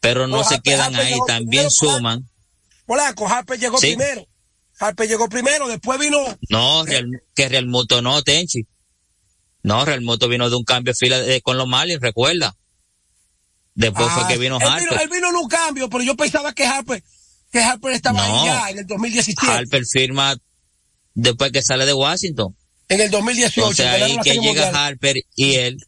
[0.00, 2.28] pero no se quedan Harper ahí, también primero, suman.
[2.86, 3.88] Polanco, Harper llegó Sí.
[3.88, 4.26] primero.
[4.80, 6.18] Harper llegó primero, después vino
[6.50, 8.66] No, Real, que Real Muto no, Tenchi.
[9.62, 12.54] No, Real Moto vino de un cambio de fila de- con los Marlins, recuerda.
[13.74, 14.88] Después fue Ah, que vino él Harper.
[14.90, 17.02] vino, él vino en un cambio, pero yo pensaba que Harper,
[17.50, 18.44] que Harper estaba No.
[18.44, 19.50] ya en el 2017.
[19.50, 20.36] Harper firma
[21.14, 22.54] después que sale de Washington.
[22.88, 23.60] En el 2018.
[23.62, 24.76] Entonces ganaron ahí que llega Mundial.
[24.76, 25.78] Harper y él.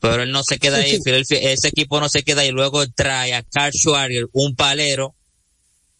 [0.00, 1.24] Pero él no se queda Sí, ahí.
[1.24, 1.34] sí.
[1.40, 2.50] Ese equipo no se queda ahí.
[2.50, 5.14] Luego trae a Carl Schwarger, un palero.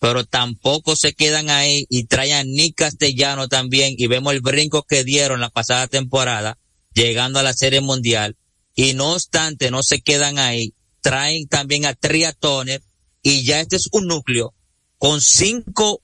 [0.00, 3.94] Pero tampoco se quedan ahí y traen a Nick Castellano también.
[3.98, 6.58] Y vemos el brinco que dieron la pasada temporada,
[6.94, 8.36] llegando a la Serie Mundial.
[8.74, 10.74] Y no obstante, no se quedan ahí.
[11.00, 12.82] Traen también a Tria Turner.
[13.22, 14.54] Y ya este es un núcleo
[14.98, 16.02] con cinco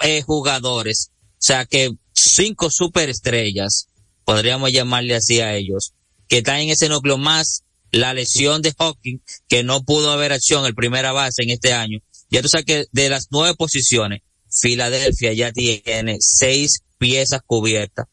[0.00, 1.10] eh, jugadores.
[1.32, 3.88] O sea que cinco superestrellas,
[4.24, 5.94] podríamos llamarle así a ellos,
[6.28, 9.18] que están en ese núcleo más la lesión de Hawking,
[9.48, 11.98] que no pudo haber acción en primera base en este año.
[12.32, 18.06] Ya tú sabes que de las nueve posiciones, Filadelfia ya tiene seis piezas cubiertas.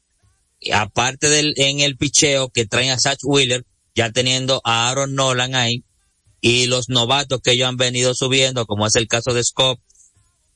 [0.73, 3.65] Aparte del, en el picheo que traen a Satch Wheeler,
[3.95, 5.85] ya teniendo a Aaron Nolan ahí,
[6.41, 9.79] y los novatos que ellos han venido subiendo, como es el caso de Scott.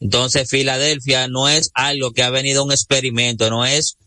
[0.01, 3.97] Entonces, Filadelfia no es algo que ha venido un experimento, no es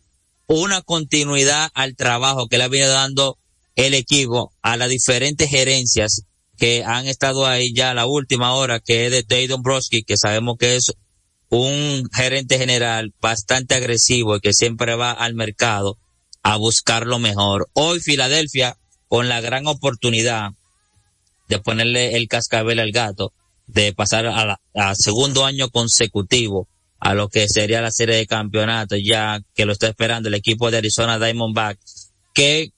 [0.47, 3.39] una continuidad al trabajo que le ha venido dando
[3.75, 6.27] el equipo a las diferentes gerencias
[6.57, 10.57] que han estado ahí ya la última hora, que es de Dave Dombrowski, que sabemos
[10.59, 10.93] que es
[11.49, 15.99] un gerente general bastante agresivo y que siempre va al mercado
[16.43, 17.69] a buscar lo mejor.
[17.73, 18.77] Hoy Filadelfia,
[19.09, 20.51] con la gran oportunidad
[21.49, 23.33] de ponerle el cascabel al gato,
[23.67, 28.27] de pasar a, la- a segundo año consecutivo a lo que sería la serie de
[28.27, 32.73] campeonatos, ya que lo está esperando el equipo de Arizona Diamondbacks, que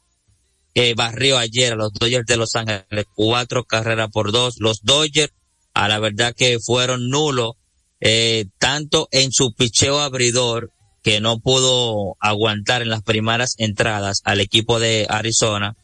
[0.81, 4.59] eh, barrió ayer a los Dodgers de Los Ángeles, cuatro carreras por dos.
[4.61, 5.33] Los Dodgers,
[5.75, 7.55] a la verdad que fueron nulos,
[7.99, 10.71] eh, tanto en su picheo abridor,
[11.03, 15.77] que no pudo aguantar en las primeras entradas al equipo de Arizona,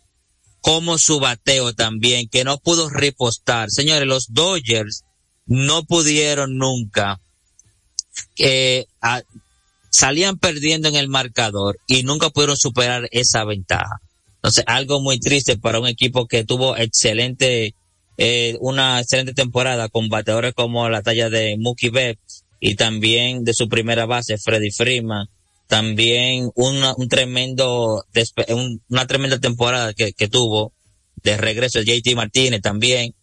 [0.61, 3.73] como su bateo también, que no pudo repostar.
[3.73, 5.03] Señores, los Dodgers
[5.45, 7.21] no pudieron nunca,
[8.39, 8.87] eh,
[9.91, 14.04] salían perdiendo en el marcador y nunca pudieron superar esa ventaja.
[14.45, 17.75] Entonces, algo muy triste para un equipo que tuvo excelente,
[18.19, 23.55] eh, una excelente temporada con bateadores como la talla de Mookie Betts y también de
[23.55, 25.29] su primera base, Freddy Freeman.
[25.67, 28.05] También una, un tremendo,
[28.91, 30.75] una tremenda temporada que, que tuvo
[31.23, 33.15] de regreso JT Martínez también.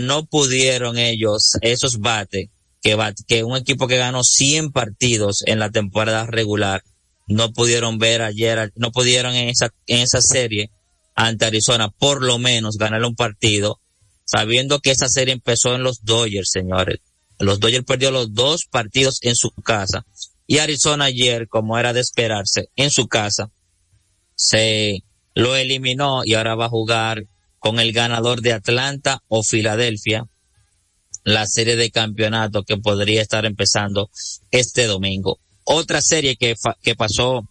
[0.00, 2.48] No pudieron ellos, esos bates,
[2.82, 2.98] que,
[3.28, 6.82] que un equipo que ganó 100 partidos en la temporada regular,
[7.30, 10.70] no pudieron ver ayer, no pudieron en esa, en esa serie
[11.14, 13.80] ante Arizona, por lo menos ganar un partido,
[14.24, 16.98] sabiendo que esa serie empezó en los Dodgers, señores.
[17.38, 20.04] Los Dodgers perdió los dos partidos en su casa
[20.46, 23.52] y Arizona ayer, como era de esperarse, en su casa,
[24.34, 25.04] se
[25.34, 27.26] lo eliminó y ahora va a jugar
[27.60, 30.26] con el ganador de Atlanta o Filadelfia
[31.22, 34.10] la serie de campeonato que podría estar empezando
[34.50, 35.38] este domingo.
[35.72, 37.42] Otra serie que, que pasó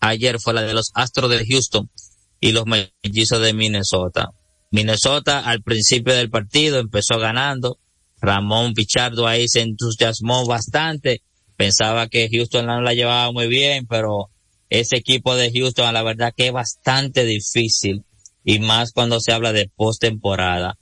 [0.00, 1.90] ayer fue la de los Astros de Houston
[2.38, 4.30] y los de Minnesota.
[4.70, 7.80] Minnesota al principio del partido empezó ganando.
[8.20, 11.22] Ramón Pichardo ahí se entusiasmó bastante.
[11.56, 14.30] Pensaba que Houston la llevaba muy bien, pero
[14.70, 18.04] ese equipo de Houston, la verdad que es bastante difícil.
[18.44, 20.78] Y más cuando se habla de postemporada.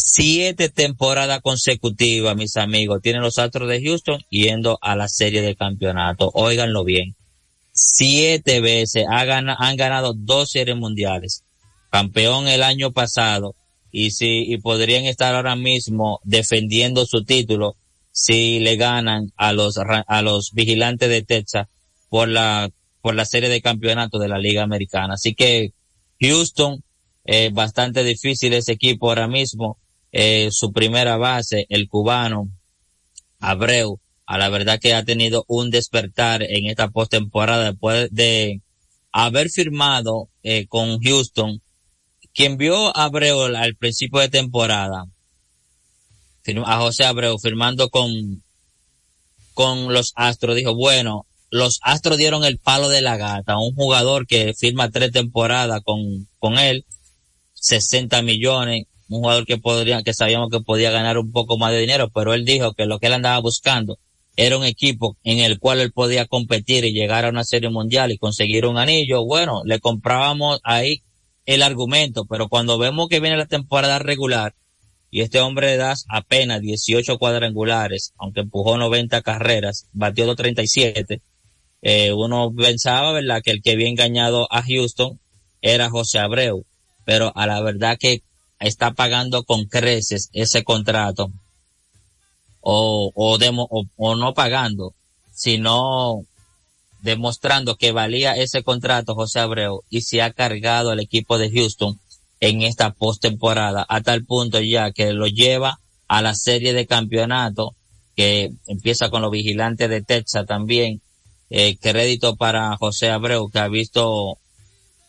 [0.00, 5.56] Siete temporadas consecutivas, mis amigos, tienen los Astros de Houston yendo a la serie de
[5.56, 6.30] campeonato.
[6.34, 7.16] Óiganlo bien.
[7.72, 11.42] Siete veces ha gana- han ganado dos series mundiales.
[11.90, 13.54] Campeón el año pasado.
[13.90, 17.76] Y si, y podrían estar ahora mismo defendiendo su título
[18.12, 21.66] si le ganan a los, a los vigilantes de Texas
[22.08, 22.68] por la,
[23.00, 25.14] por la serie de campeonato de la Liga Americana.
[25.14, 25.72] Así que
[26.20, 26.82] Houston,
[27.24, 29.78] eh, bastante difícil ese equipo ahora mismo.
[30.12, 32.48] Eh, su primera base, el cubano
[33.40, 38.60] Abreu, a la verdad que ha tenido un despertar en esta postemporada después de
[39.12, 41.62] haber firmado eh, con Houston.
[42.34, 45.04] Quien vio a Abreu al- principio de temporada,
[46.64, 48.42] a José Abreu firmando con,
[49.54, 54.26] con los Astros, dijo, bueno, los Astros dieron el palo de la gata, un jugador
[54.26, 56.84] que firma tres temporadas con, con él,
[57.54, 61.80] 60 millones, un jugador que podría, que sabíamos que podía ganar un poco más de
[61.80, 63.98] dinero, pero él dijo que lo que él andaba buscando
[64.36, 68.12] era un equipo en el cual él podía competir y llegar a una serie mundial
[68.12, 69.24] y conseguir un anillo.
[69.24, 71.02] Bueno, le comprábamos ahí
[71.44, 74.54] el argumento, pero cuando vemos que viene la temporada regular
[75.10, 81.20] y este hombre da apenas 18 cuadrangulares, aunque empujó 90 carreras, batió 237,
[81.82, 85.18] eh, uno pensaba, ¿verdad?, que el que había engañado a Houston
[85.62, 86.64] era José Abreu,
[87.04, 88.22] pero a la verdad que
[88.58, 91.30] está pagando con creces ese contrato
[92.60, 94.94] o, o, demo, o, o no pagando,
[95.32, 96.24] sino
[97.02, 101.98] demostrando que valía ese contrato José Abreu y se ha cargado el equipo de Houston
[102.40, 105.78] en esta postemporada a tal punto ya que lo lleva
[106.08, 107.74] a la serie de campeonato
[108.16, 111.00] que empieza con los vigilantes de Texas también.
[111.50, 114.36] Eh, crédito para José Abreu que ha visto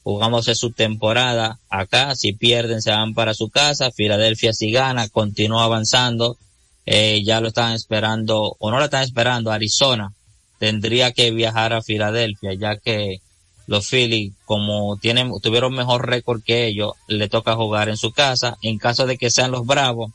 [0.10, 2.16] Jugamos en su temporada acá.
[2.16, 3.91] Si pierden se van para su casa.
[3.91, 6.38] Filadelfia si gana continúa avanzando.
[6.86, 10.12] Eh, ya lo están esperando o no lo están esperando Arizona
[10.60, 13.22] tendría que viajar a Filadelfia, ya que
[13.66, 18.57] los Phillies, como tienen, tuvieron mejor récord que ellos, le toca jugar en su casa.
[18.62, 20.12] En caso de que sean los Bravos,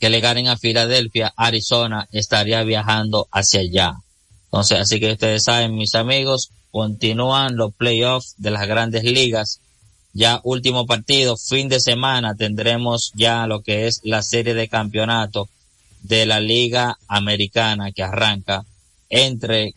[0.00, 3.96] que le ganen a Filadelfia, Arizona estaría viajando hacia allá.
[4.46, 9.60] Entonces, así que ustedes saben, mis amigos, continúan los playoffs de las grandes ligas.
[10.14, 15.48] Ya último partido, fin de semana, tendremos ya lo que es la serie de campeonato
[16.02, 18.64] de la Liga Americana que arranca
[19.08, 19.74] entre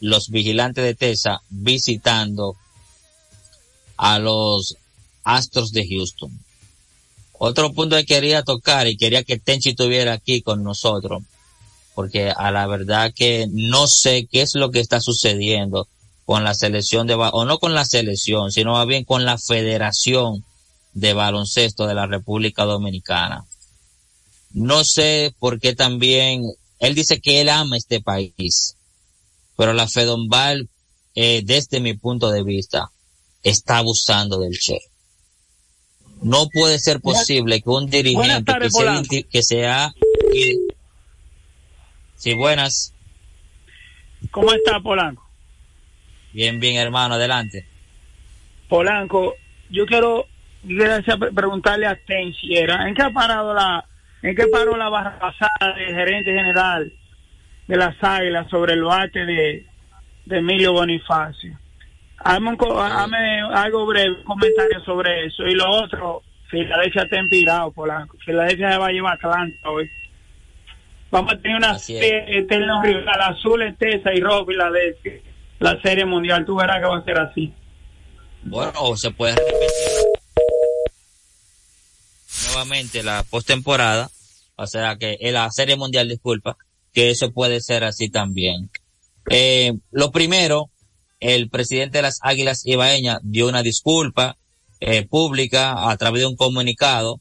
[0.00, 2.56] los vigilantes de Tesa visitando
[3.96, 4.76] a los
[5.24, 6.30] Astros de Houston.
[7.38, 11.22] Otro punto que quería tocar y quería que Tenchi estuviera aquí con nosotros,
[11.94, 15.88] porque a la verdad que no sé qué es lo que está sucediendo
[16.24, 20.44] con la selección de, o no con la selección, sino más bien con la Federación
[20.92, 23.44] de Baloncesto de la República Dominicana.
[24.50, 26.42] No sé por qué también
[26.78, 28.76] él dice que él ama este país,
[29.56, 30.68] pero la Fedombal,
[31.14, 32.90] eh, desde mi punto de vista,
[33.42, 34.78] está abusando del Che.
[36.20, 39.94] No puede ser posible que un dirigente que, sea, que sea...
[42.16, 42.94] Sí, buenas.
[44.30, 45.31] ¿Cómo está Polanco?
[46.32, 47.66] Bien, bien, hermano, adelante.
[48.68, 49.34] Polanco,
[49.70, 50.26] yo quiero,
[51.34, 53.84] preguntarle a Tensiera, ¿en qué ha parado la,
[54.22, 56.92] ¿En qué paró la barra pasada del gerente general
[57.66, 59.66] de las Águilas sobre el bate de,
[60.26, 61.58] de Emilio Bonifacio?
[62.18, 62.56] Hazme,
[63.52, 65.44] algo breve, comentario sobre eso.
[65.44, 68.16] Y lo otro, Filadelfia está empirado, Polanco.
[68.24, 69.90] Filadelfia se va a llevar Atlanta hoy.
[71.10, 75.14] Vamos a tener una serie rival, azul, Tesa y rojo Filadelfia.
[75.62, 77.54] La serie mundial, tú verás que va a ser así.
[78.42, 79.68] Bueno, o se puede repetir
[82.48, 84.10] nuevamente la postemporada,
[84.56, 86.56] o sea que en la serie mundial, disculpa,
[86.92, 88.70] que eso puede ser así también.
[89.30, 90.68] Eh, lo primero,
[91.20, 94.36] el presidente de las Águilas Ibaeñas dio una disculpa
[94.80, 97.20] eh, pública a través de un comunicado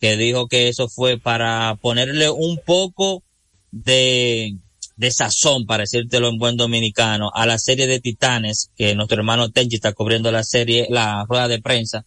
[0.00, 3.22] que dijo que eso fue para ponerle un poco
[3.70, 4.56] de,
[4.96, 9.50] de sazón, para decírtelo en buen dominicano, a la serie de Titanes, que nuestro hermano
[9.50, 12.04] Tenchi está cubriendo la serie, la rueda de prensa,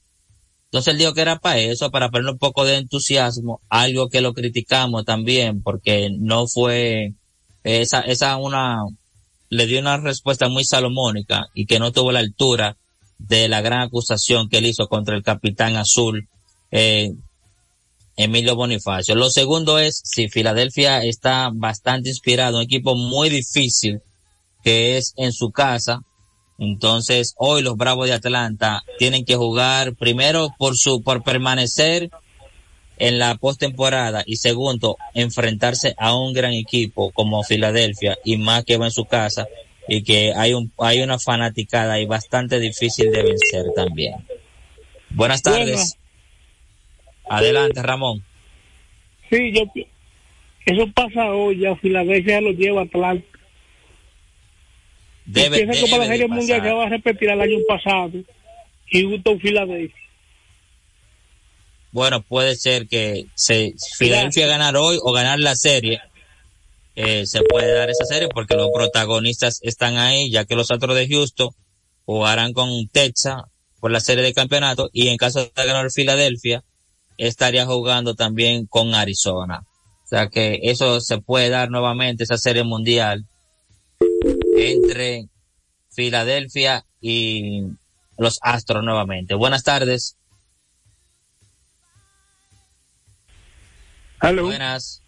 [0.71, 4.21] entonces él dijo que era para eso, para poner un poco de entusiasmo, algo que
[4.21, 7.13] lo criticamos también, porque no fue
[7.63, 8.77] esa, esa una,
[9.49, 12.77] le dio una respuesta muy salomónica y que no tuvo la altura
[13.17, 16.29] de la gran acusación que él hizo contra el capitán azul,
[16.69, 17.13] eh,
[18.19, 19.15] Emilio Bonifacio.
[19.15, 24.01] Lo segundo es, si Filadelfia está bastante inspirado, un equipo muy difícil,
[24.61, 26.01] que es en su casa,
[26.61, 32.09] Entonces, hoy los Bravos de Atlanta tienen que jugar primero por su, por permanecer
[32.97, 38.75] en la postemporada y segundo, enfrentarse a un gran equipo como Filadelfia y más que
[38.75, 39.47] va en su casa
[39.87, 44.15] y que hay un, hay una fanaticada y bastante difícil de vencer también.
[45.09, 45.95] Buenas tardes.
[47.29, 48.23] Adelante, Ramón.
[49.29, 49.63] Sí, yo,
[50.65, 53.25] eso pasa hoy, ya Filadelfia lo lleva a Atlanta.
[55.25, 58.11] Debe, Empieza como la debe de Serie Mundial que va a repetir el año pasado.
[58.91, 59.95] Houston, Filadelfia.
[61.91, 66.01] Bueno, puede ser que se Filadelfia ganar hoy o ganar la serie.
[66.95, 70.95] Eh, se puede dar esa serie porque los protagonistas están ahí, ya que los otros
[70.95, 71.49] de Houston
[72.05, 73.43] jugarán con Texas
[73.79, 76.63] por la serie de campeonato y en caso de ganar Filadelfia
[77.27, 79.61] estaría jugando también con Arizona.
[80.03, 83.25] O sea que eso se puede dar nuevamente, esa serie mundial
[84.57, 85.25] entre
[85.91, 87.63] Filadelfia y
[88.17, 89.35] los Astros nuevamente.
[89.35, 90.15] Buenas tardes.
[94.19, 94.43] Aló.
[94.45, 95.01] Buenas.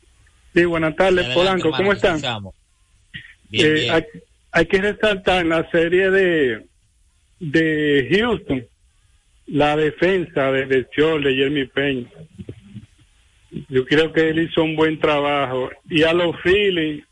[0.53, 1.68] Sí, buenas tardes, Adelante, Polanco.
[1.68, 2.22] hermano, ¿Cómo están?
[3.49, 3.93] Bien, Eh, bien.
[3.93, 4.03] Hay,
[4.51, 6.68] hay que resaltar en la serie de,
[7.39, 8.66] de Houston
[9.52, 12.08] la defensa de, de Jeremy Peña.
[13.68, 15.70] Yo creo que él hizo un buen trabajo.
[15.89, 17.04] Y a los Phillies,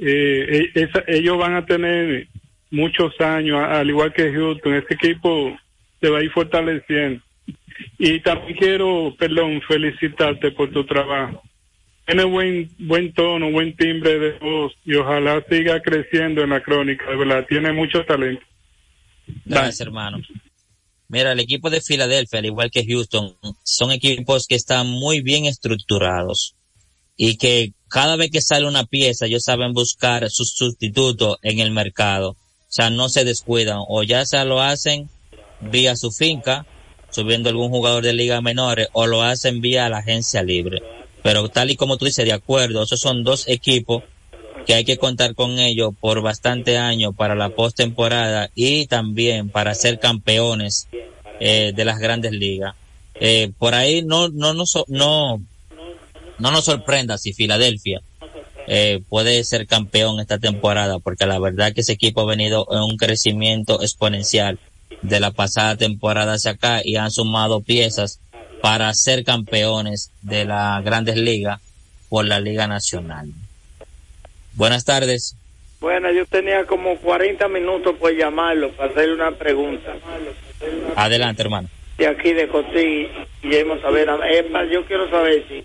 [0.00, 2.28] eh, e- ellos van a tener
[2.70, 4.74] muchos años, al igual que Houston.
[4.74, 5.58] Este equipo
[6.00, 7.22] se va a ir fortaleciendo.
[7.98, 11.42] Y también quiero, perdón, felicitarte por tu trabajo.
[12.04, 17.10] Tiene buen buen tono, buen timbre de voz y ojalá siga creciendo en la crónica,
[17.10, 18.44] de verdad, tiene mucho talento.
[19.44, 20.18] Gracias, hermano.
[21.10, 23.34] Mira, el equipo de Filadelfia, al igual que Houston,
[23.64, 26.54] son equipos que están muy bien estructurados
[27.16, 31.70] y que cada vez que sale una pieza, ellos saben buscar su sustituto en el
[31.70, 32.32] mercado.
[32.32, 32.36] O
[32.68, 35.08] sea, no se descuidan o ya se lo hacen
[35.62, 36.66] vía su finca,
[37.10, 40.82] subiendo algún jugador de liga menores, o lo hacen vía la agencia libre.
[41.22, 44.02] Pero tal y como tú dices, de acuerdo, esos son dos equipos
[44.68, 49.74] que hay que contar con ellos por bastante años para la postemporada y también para
[49.74, 50.88] ser campeones
[51.40, 52.74] eh, de las grandes ligas.
[53.14, 55.40] Eh, por ahí no, no, no, no,
[56.38, 58.02] no nos sorprenda si Filadelfia
[58.66, 62.82] eh, puede ser campeón esta temporada, porque la verdad que ese equipo ha venido en
[62.82, 64.58] un crecimiento exponencial
[65.00, 68.20] de la pasada temporada hacia acá y han sumado piezas
[68.60, 71.58] para ser campeones de las grandes ligas
[72.10, 73.32] por la Liga Nacional.
[74.58, 75.36] Buenas tardes.
[75.78, 79.94] Bueno, yo tenía como 40 minutos por llamarlo para hacerle una pregunta.
[80.96, 81.68] Adelante, hermano.
[81.96, 83.06] De aquí de Cotí,
[83.44, 85.62] y vamos a ver, es más, yo quiero saber si,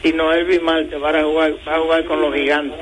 [0.00, 2.78] si Noel Bimarte va a jugar, va a jugar con los gigantes.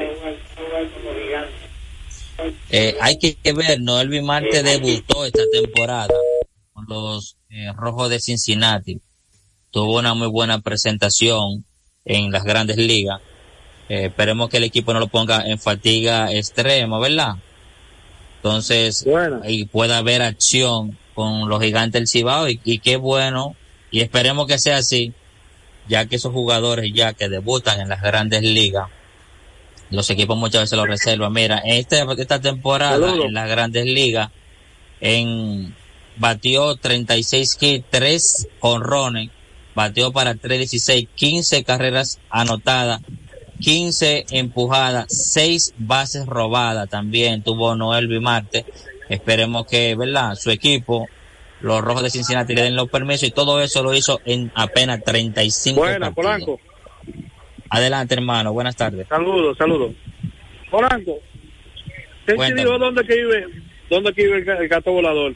[2.71, 6.13] Eh, hay que ver, Noel Marte debutó esta temporada
[6.75, 9.01] con los eh, Rojos de Cincinnati.
[9.71, 11.65] Tuvo una muy buena presentación
[12.05, 13.23] en las grandes ligas.
[13.89, 17.37] Eh, esperemos que el equipo no lo ponga en fatiga extrema, ¿verdad?
[18.37, 19.07] Entonces,
[19.45, 23.55] ahí pueda haber acción con los gigantes del Cibao y, y qué bueno.
[23.91, 25.13] Y esperemos que sea así,
[25.89, 28.89] ya que esos jugadores ya que debutan en las grandes ligas,
[29.91, 31.33] los equipos muchas veces lo reservan.
[31.33, 34.31] Mira, en este, esta temporada en las grandes ligas,
[35.01, 35.75] en
[36.17, 39.31] batió 36 hits, 3 honrones,
[39.75, 43.01] batió para 316, 15 carreras anotadas,
[43.63, 48.65] 15 empujadas, 6 bases robadas también tuvo Noel Bimarte.
[49.09, 50.35] Esperemos que, ¿verdad?
[50.35, 51.09] Su equipo,
[51.61, 55.03] los Rojos de Cincinnati le den los permisos y todo eso lo hizo en apenas
[55.05, 56.15] 35 Buena, partidos.
[56.15, 56.61] Polanco.
[57.71, 58.53] Adelante, hermano.
[58.53, 59.07] Buenas tardes.
[59.09, 59.93] Saludos, saludos.
[60.71, 61.19] Polanco,
[61.85, 62.63] ¿quién te Cuéntame.
[62.65, 63.47] dijo dónde que vive,
[63.91, 65.35] dónde que vive el, ga- el gato volador?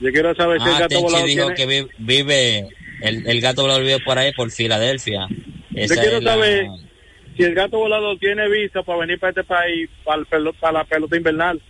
[0.00, 1.54] Yo quiero saber si el Ah, gato Tenchi volador dijo tiene...
[1.54, 2.68] que vi- vive,
[3.02, 5.26] el, el gato volador vive por ahí, por Filadelfia.
[5.28, 5.36] Yo
[5.82, 6.66] Esa quiero es la- saber
[7.38, 10.84] si el gato volador tiene visa para venir para este país, para, el para la
[10.84, 11.62] pelota invernal.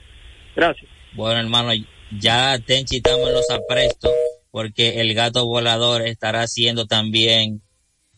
[0.56, 0.90] Gracias.
[1.12, 1.70] Bueno, hermano,
[2.18, 4.10] ya Tenchi estamos los aprestos
[4.50, 7.62] porque el gato volador estará haciendo también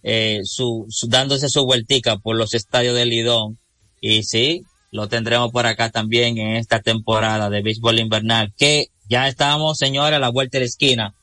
[0.03, 3.59] eh, su, su- dándose su vueltica por los estadios de Lidón
[4.01, 9.29] y sí, lo tendremos por acá también en esta temporada de béisbol invernal que ya
[9.29, 11.15] estamos, señora, a la vuelta de la esquina.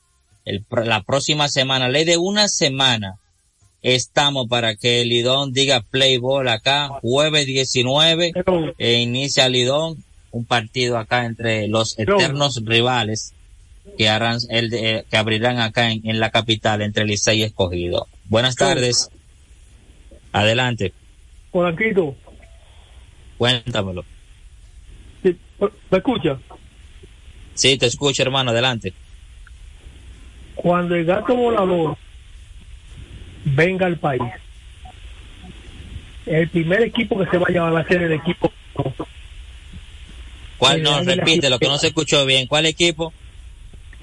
[0.44, 3.14] El, la próxima semana, ley de una semana,
[3.82, 8.32] estamos para que Lidón diga play ball acá, jueves 19,
[8.78, 9.96] e inicia Lidón,
[10.30, 13.34] un partido acá entre los eternos rivales
[13.96, 17.42] que harán el de- eh, que abrirán acá en, en la capital entre Licey y
[17.44, 18.06] Escogido.
[18.26, 19.08] Buenas tardes.
[20.32, 20.92] Adelante,
[21.50, 22.14] Polanquito,
[23.38, 24.04] cuéntamelo.
[25.90, 26.38] ¿Me escucha?
[27.54, 28.92] Sí, te escucho, hermano, adelante.
[30.54, 31.96] Cuando el gato volador
[33.44, 34.22] venga al país,
[36.26, 38.52] el primer equipo que se va a llevar va a ser el equipo.
[40.58, 40.76] ¿Cuál?
[40.78, 42.46] El No, repite, lo que no se escuchó bien.
[42.46, 43.12] ¿Cuál equipo?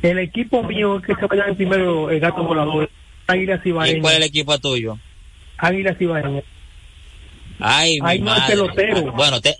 [0.01, 2.89] El equipo mío es que se va a llevar primero el gato volador.
[3.27, 4.01] Águila ¿Y Cibaeña.
[4.01, 4.97] cuál es el equipo tuyo?
[5.57, 6.41] Águila Cibaeña.
[7.59, 8.53] Ay, mi Ay, no, el madre.
[8.55, 9.11] pelotero.
[9.13, 9.55] Bueno, te,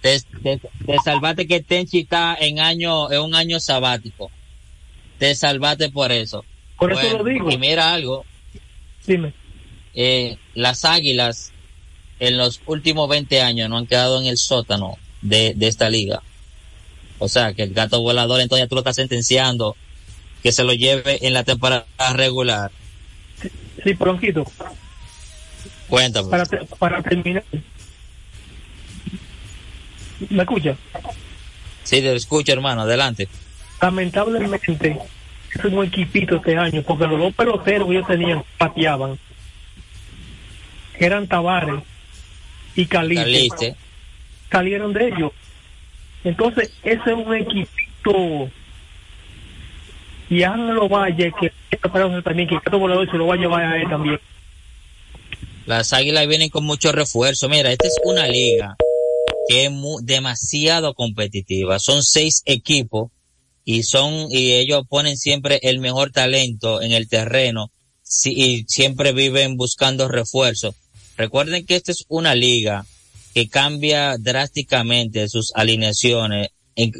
[0.00, 4.30] te, te, te salvaste que Tenchi está en año, en un año sabático.
[5.18, 6.44] Te salvaste por eso.
[6.78, 7.50] Por eso lo digo.
[7.50, 8.24] Y mira algo,
[9.06, 9.32] Dime.
[9.94, 11.52] eh, las águilas
[12.20, 16.22] en los últimos 20 años no han quedado en el sótano de, de esta liga.
[17.18, 19.76] O sea, que el gato volador entonces tú lo estás sentenciando
[20.42, 21.84] que se lo lleve en la temporada
[22.14, 22.70] regular.
[23.84, 24.44] Sí, Bronquito.
[25.88, 26.28] Cuéntame.
[26.30, 27.44] Para, te- para terminar.
[30.30, 30.76] ¿Me escucha?
[31.84, 32.82] Sí, te escucho, hermano.
[32.82, 33.28] Adelante.
[33.80, 34.98] Lamentablemente,
[35.54, 39.18] es un equipito este año, porque los dos peloteros que ellos tenían pateaban.
[40.98, 41.82] que Eran Tavares
[42.74, 43.24] y Caliste.
[43.24, 43.76] Caliste.
[44.50, 45.32] Salieron de ellos.
[46.24, 48.50] Entonces, ese es un equipito.
[50.30, 51.52] Y Ángelo Valle, que
[52.24, 54.18] también, que Cato Volador se lo va a llevar a él también.
[55.66, 57.48] Las águilas vienen con mucho refuerzo.
[57.48, 58.76] Mira, esta es una liga
[59.48, 59.72] que es
[60.02, 61.78] demasiado competitiva.
[61.78, 63.10] Son seis equipos
[63.64, 67.70] y son, y ellos ponen siempre el mejor talento en el terreno
[68.24, 70.74] y siempre viven buscando refuerzos.
[71.16, 72.84] Recuerden que esta es una liga
[73.34, 76.48] que cambia drásticamente sus alineaciones,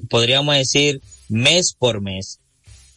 [0.08, 2.38] podríamos decir mes por mes.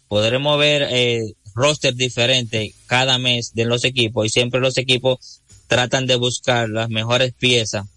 [0.08, 6.06] Podremos ver eh, roster diferente cada mes de los equipos y siempre los equipos tratan
[6.06, 7.88] de buscar las mejores piezas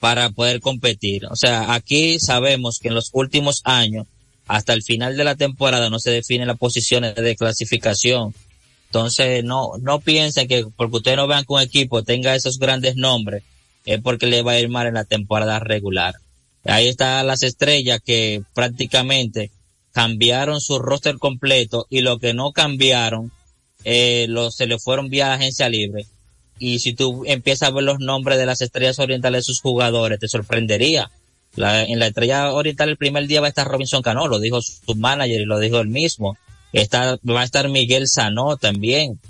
[0.00, 1.26] para poder competir.
[1.26, 4.06] O sea, aquí sabemos que en los últimos años,
[4.46, 8.34] hasta el final de la temporada, no se definen las posiciones de clasificación.
[8.86, 12.96] Entonces, no, no piensen que porque ustedes no vean que un equipo tenga esos grandes
[12.96, 13.42] nombres,
[13.84, 16.14] es porque le va a ir mal en la temporada regular.
[16.64, 19.50] Ahí están las estrellas que prácticamente
[19.92, 23.32] cambiaron su roster completo y lo que no cambiaron,
[23.84, 26.06] eh, lo, se le fueron vía la agencia libre.
[26.58, 30.18] Y si tú empiezas a ver los nombres de las estrellas orientales de sus jugadores,
[30.18, 31.10] te sorprendería.
[31.56, 34.60] La- en la estrella oriental el primer día va a estar Robinson Cano, lo dijo
[34.62, 36.36] su manager y lo dijo él mismo.
[36.72, 39.20] Está, va a estar Miguel Sanó también.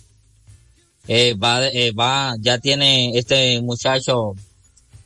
[1.06, 4.34] Eh, va, eh, va, ya tiene este muchacho,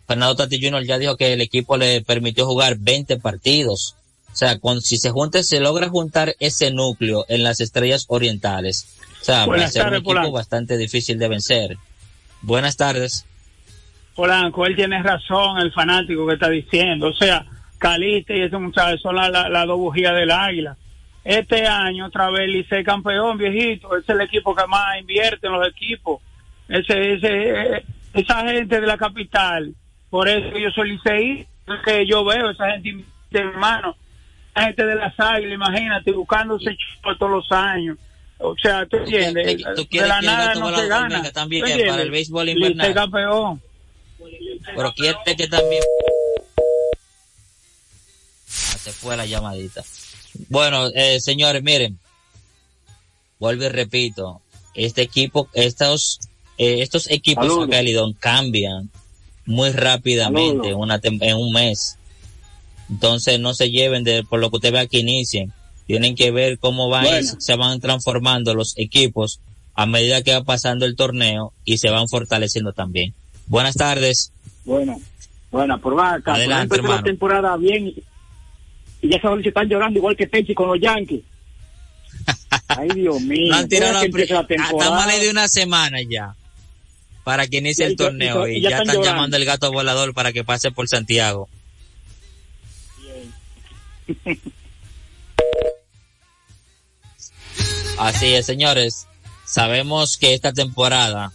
[0.07, 0.85] Fernando Tati Jr.
[0.87, 3.95] ya dijo que el equipo le permitió jugar 20 partidos.
[4.33, 8.87] O sea, con, si se junta, se logra juntar ese núcleo en las estrellas orientales.
[9.21, 10.31] O sea, va a ser un equipo Polanco.
[10.33, 11.77] bastante difícil de vencer.
[12.43, 13.25] Buenas tardes.
[14.19, 17.07] Polanco, él tiene razón, el fanático que está diciendo.
[17.07, 17.47] O sea,
[17.79, 20.77] Caliste y ese muchacho son las la, dos bujías del águila.
[21.23, 23.97] Este año, otra vez, Licey campeón, viejito.
[23.97, 26.21] Es el equipo que más invierte en los equipos.
[26.69, 29.73] Ese, ese, eh, esa gente de la capital.
[30.11, 31.47] Por eso yo soy Licey,
[31.85, 33.95] que yo veo esa gente de hermano.
[34.57, 37.97] La gente de las águilas, imagínate, buscándose chupo todos los años.
[38.39, 41.23] O sea, tú entiendes, tú de la nada no se gana.
[41.31, 42.95] también para el béisbol invernal.
[42.95, 43.68] campeón.
[44.74, 45.83] Pero quiere que también...
[48.49, 49.85] Ah, se fue la llamadita.
[50.49, 51.99] Bueno, eh, señores, miren.
[53.39, 54.41] Vuelvo y repito.
[54.74, 56.20] Este equipo, estos,
[56.57, 57.68] eh, estos equipos Saludos.
[57.68, 58.91] acá, Lidón, cambian
[59.45, 61.97] muy rápidamente en, una en un mes.
[62.91, 65.53] Entonces no se lleven de por lo que usted vea que inicien.
[65.87, 67.33] Tienen que ver cómo van Bueno.
[67.39, 69.41] se van transformando los equipos
[69.74, 73.14] a medida que va pasando el torneo y se van fortaleciendo también.
[73.49, 74.33] Buenas tardes.
[74.65, 75.01] Bueno,
[75.51, 76.35] bueno, por acá.
[76.35, 77.95] Adelante, por la temporada bien
[79.01, 81.23] y ya saben si están llorando igual que Tenchi con los Yankees.
[82.69, 83.51] Ay, Dios mío.
[83.51, 85.19] No han tirado la que ah, temporada.
[85.19, 86.35] De una semana ya
[87.25, 89.71] para que inicie el torneo y to- y y ya ya están llamando el gato
[89.71, 91.49] volador para que pase por Santiago.
[97.99, 99.07] Así es, señores.
[99.45, 101.33] Sabemos que esta temporada,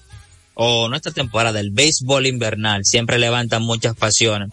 [0.56, 4.50] o no esta temporada, el béisbol invernal siempre levanta muchas pasiones.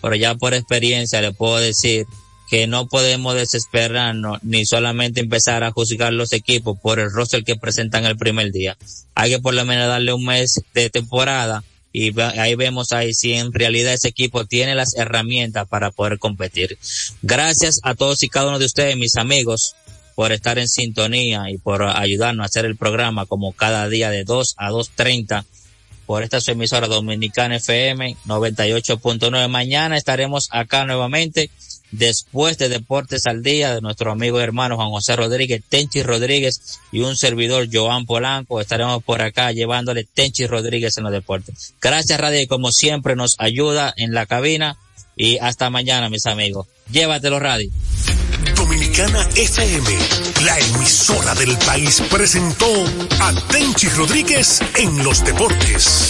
[0.00, 2.06] Pero ya por experiencia le puedo decir
[2.48, 7.56] que no podemos desesperarnos ni solamente empezar a juzgar los equipos por el roster que
[7.56, 8.76] presentan el primer día.
[9.14, 11.62] Hay que por lo menos darle un mes de temporada
[11.92, 16.78] y ahí vemos ahí si en realidad ese equipo tiene las herramientas para poder competir.
[17.22, 19.74] Gracias a todos y cada uno de ustedes, mis amigos,
[20.18, 24.24] por estar en sintonía y por ayudarnos a hacer el programa como cada día de
[24.24, 25.44] 2 a 2.30
[26.06, 29.48] por esta su emisora Dominicana FM 98.9.
[29.48, 31.50] Mañana estaremos acá nuevamente
[31.92, 36.80] después de Deportes al Día de nuestro amigo y hermano Juan José Rodríguez, Tenchi Rodríguez
[36.90, 38.60] y un servidor Joan Polanco.
[38.60, 41.74] Estaremos por acá llevándole Tenchi Rodríguez en los deportes.
[41.80, 44.78] Gracias Radio y como siempre nos ayuda en la cabina
[45.14, 46.66] y hasta mañana mis amigos.
[46.90, 47.70] Llévatelo Radio.
[48.98, 49.98] Dominicana FM,
[50.44, 52.66] la emisora del país, presentó
[53.20, 56.08] a Tenchi Rodríguez en los deportes.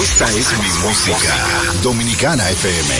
[0.00, 1.34] Esta es mi música.
[1.82, 2.94] Dominicana FM.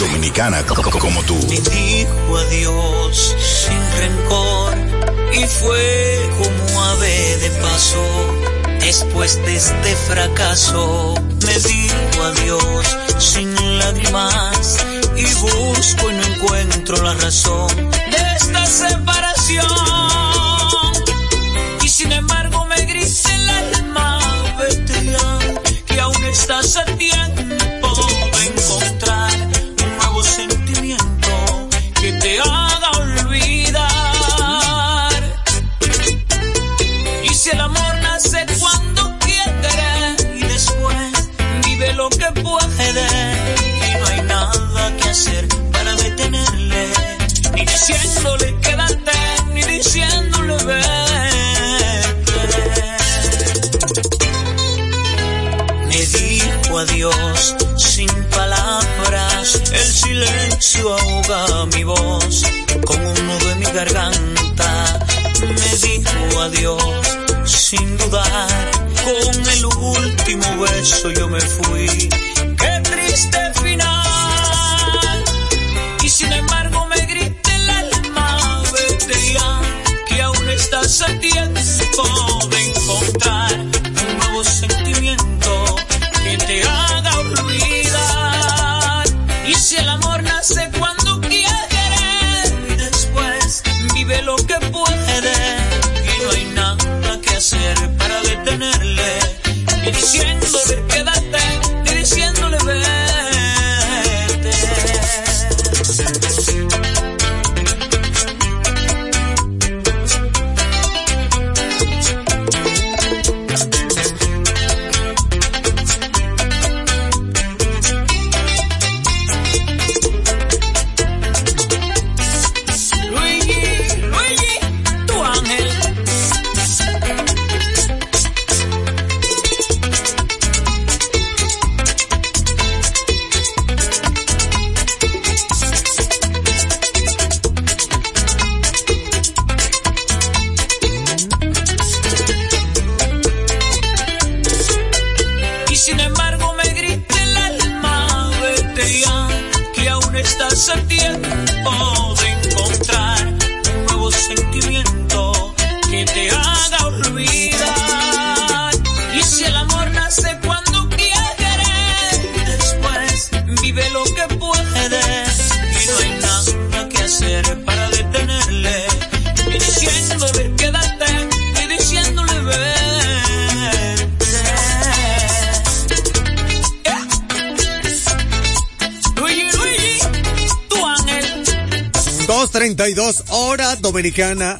[0.00, 1.36] Dominicana co- co- como tú.
[1.48, 4.74] Me dijo adiós sin rencor
[5.32, 8.34] y fue como ave de paso.
[8.80, 11.14] Después de este fracaso,
[11.46, 14.84] me dijo adiós sin lágrimas
[15.16, 19.66] y busco y no encuentro la razón de esta separación.
[21.82, 24.18] Y sin embargo me grita el alma,
[24.88, 25.38] ya,
[25.86, 27.88] que aún estás a tiempo
[28.32, 29.32] de encontrar
[29.82, 31.68] un nuevo sentimiento
[32.00, 33.52] que te haga olvidar.
[37.22, 41.30] Y si el amor nace cuando quiere y después
[41.64, 43.33] vive lo que puede
[47.86, 49.12] diciéndole quédate,
[49.52, 50.84] ni diciéndole vete.
[55.88, 62.44] Me dijo adiós sin palabras, el silencio ahoga mi voz
[62.86, 64.98] con un nudo en mi garganta.
[65.42, 68.70] Me dijo adiós sin dudar,
[69.04, 72.08] con el último beso yo me fui.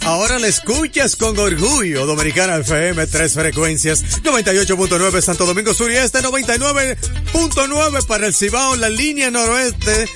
[0.03, 2.07] Ahora la escuchas con orgullo.
[2.07, 4.03] Dominicana FM, tres frecuencias.
[4.25, 10.09] 98.9 Santo Domingo Sur y Este, 99.9 para el Cibao, la línea noroeste.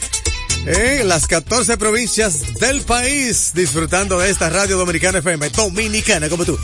[0.66, 6.58] En las 14 provincias del país, disfrutando de esta radio dominicana FM, dominicana como tú.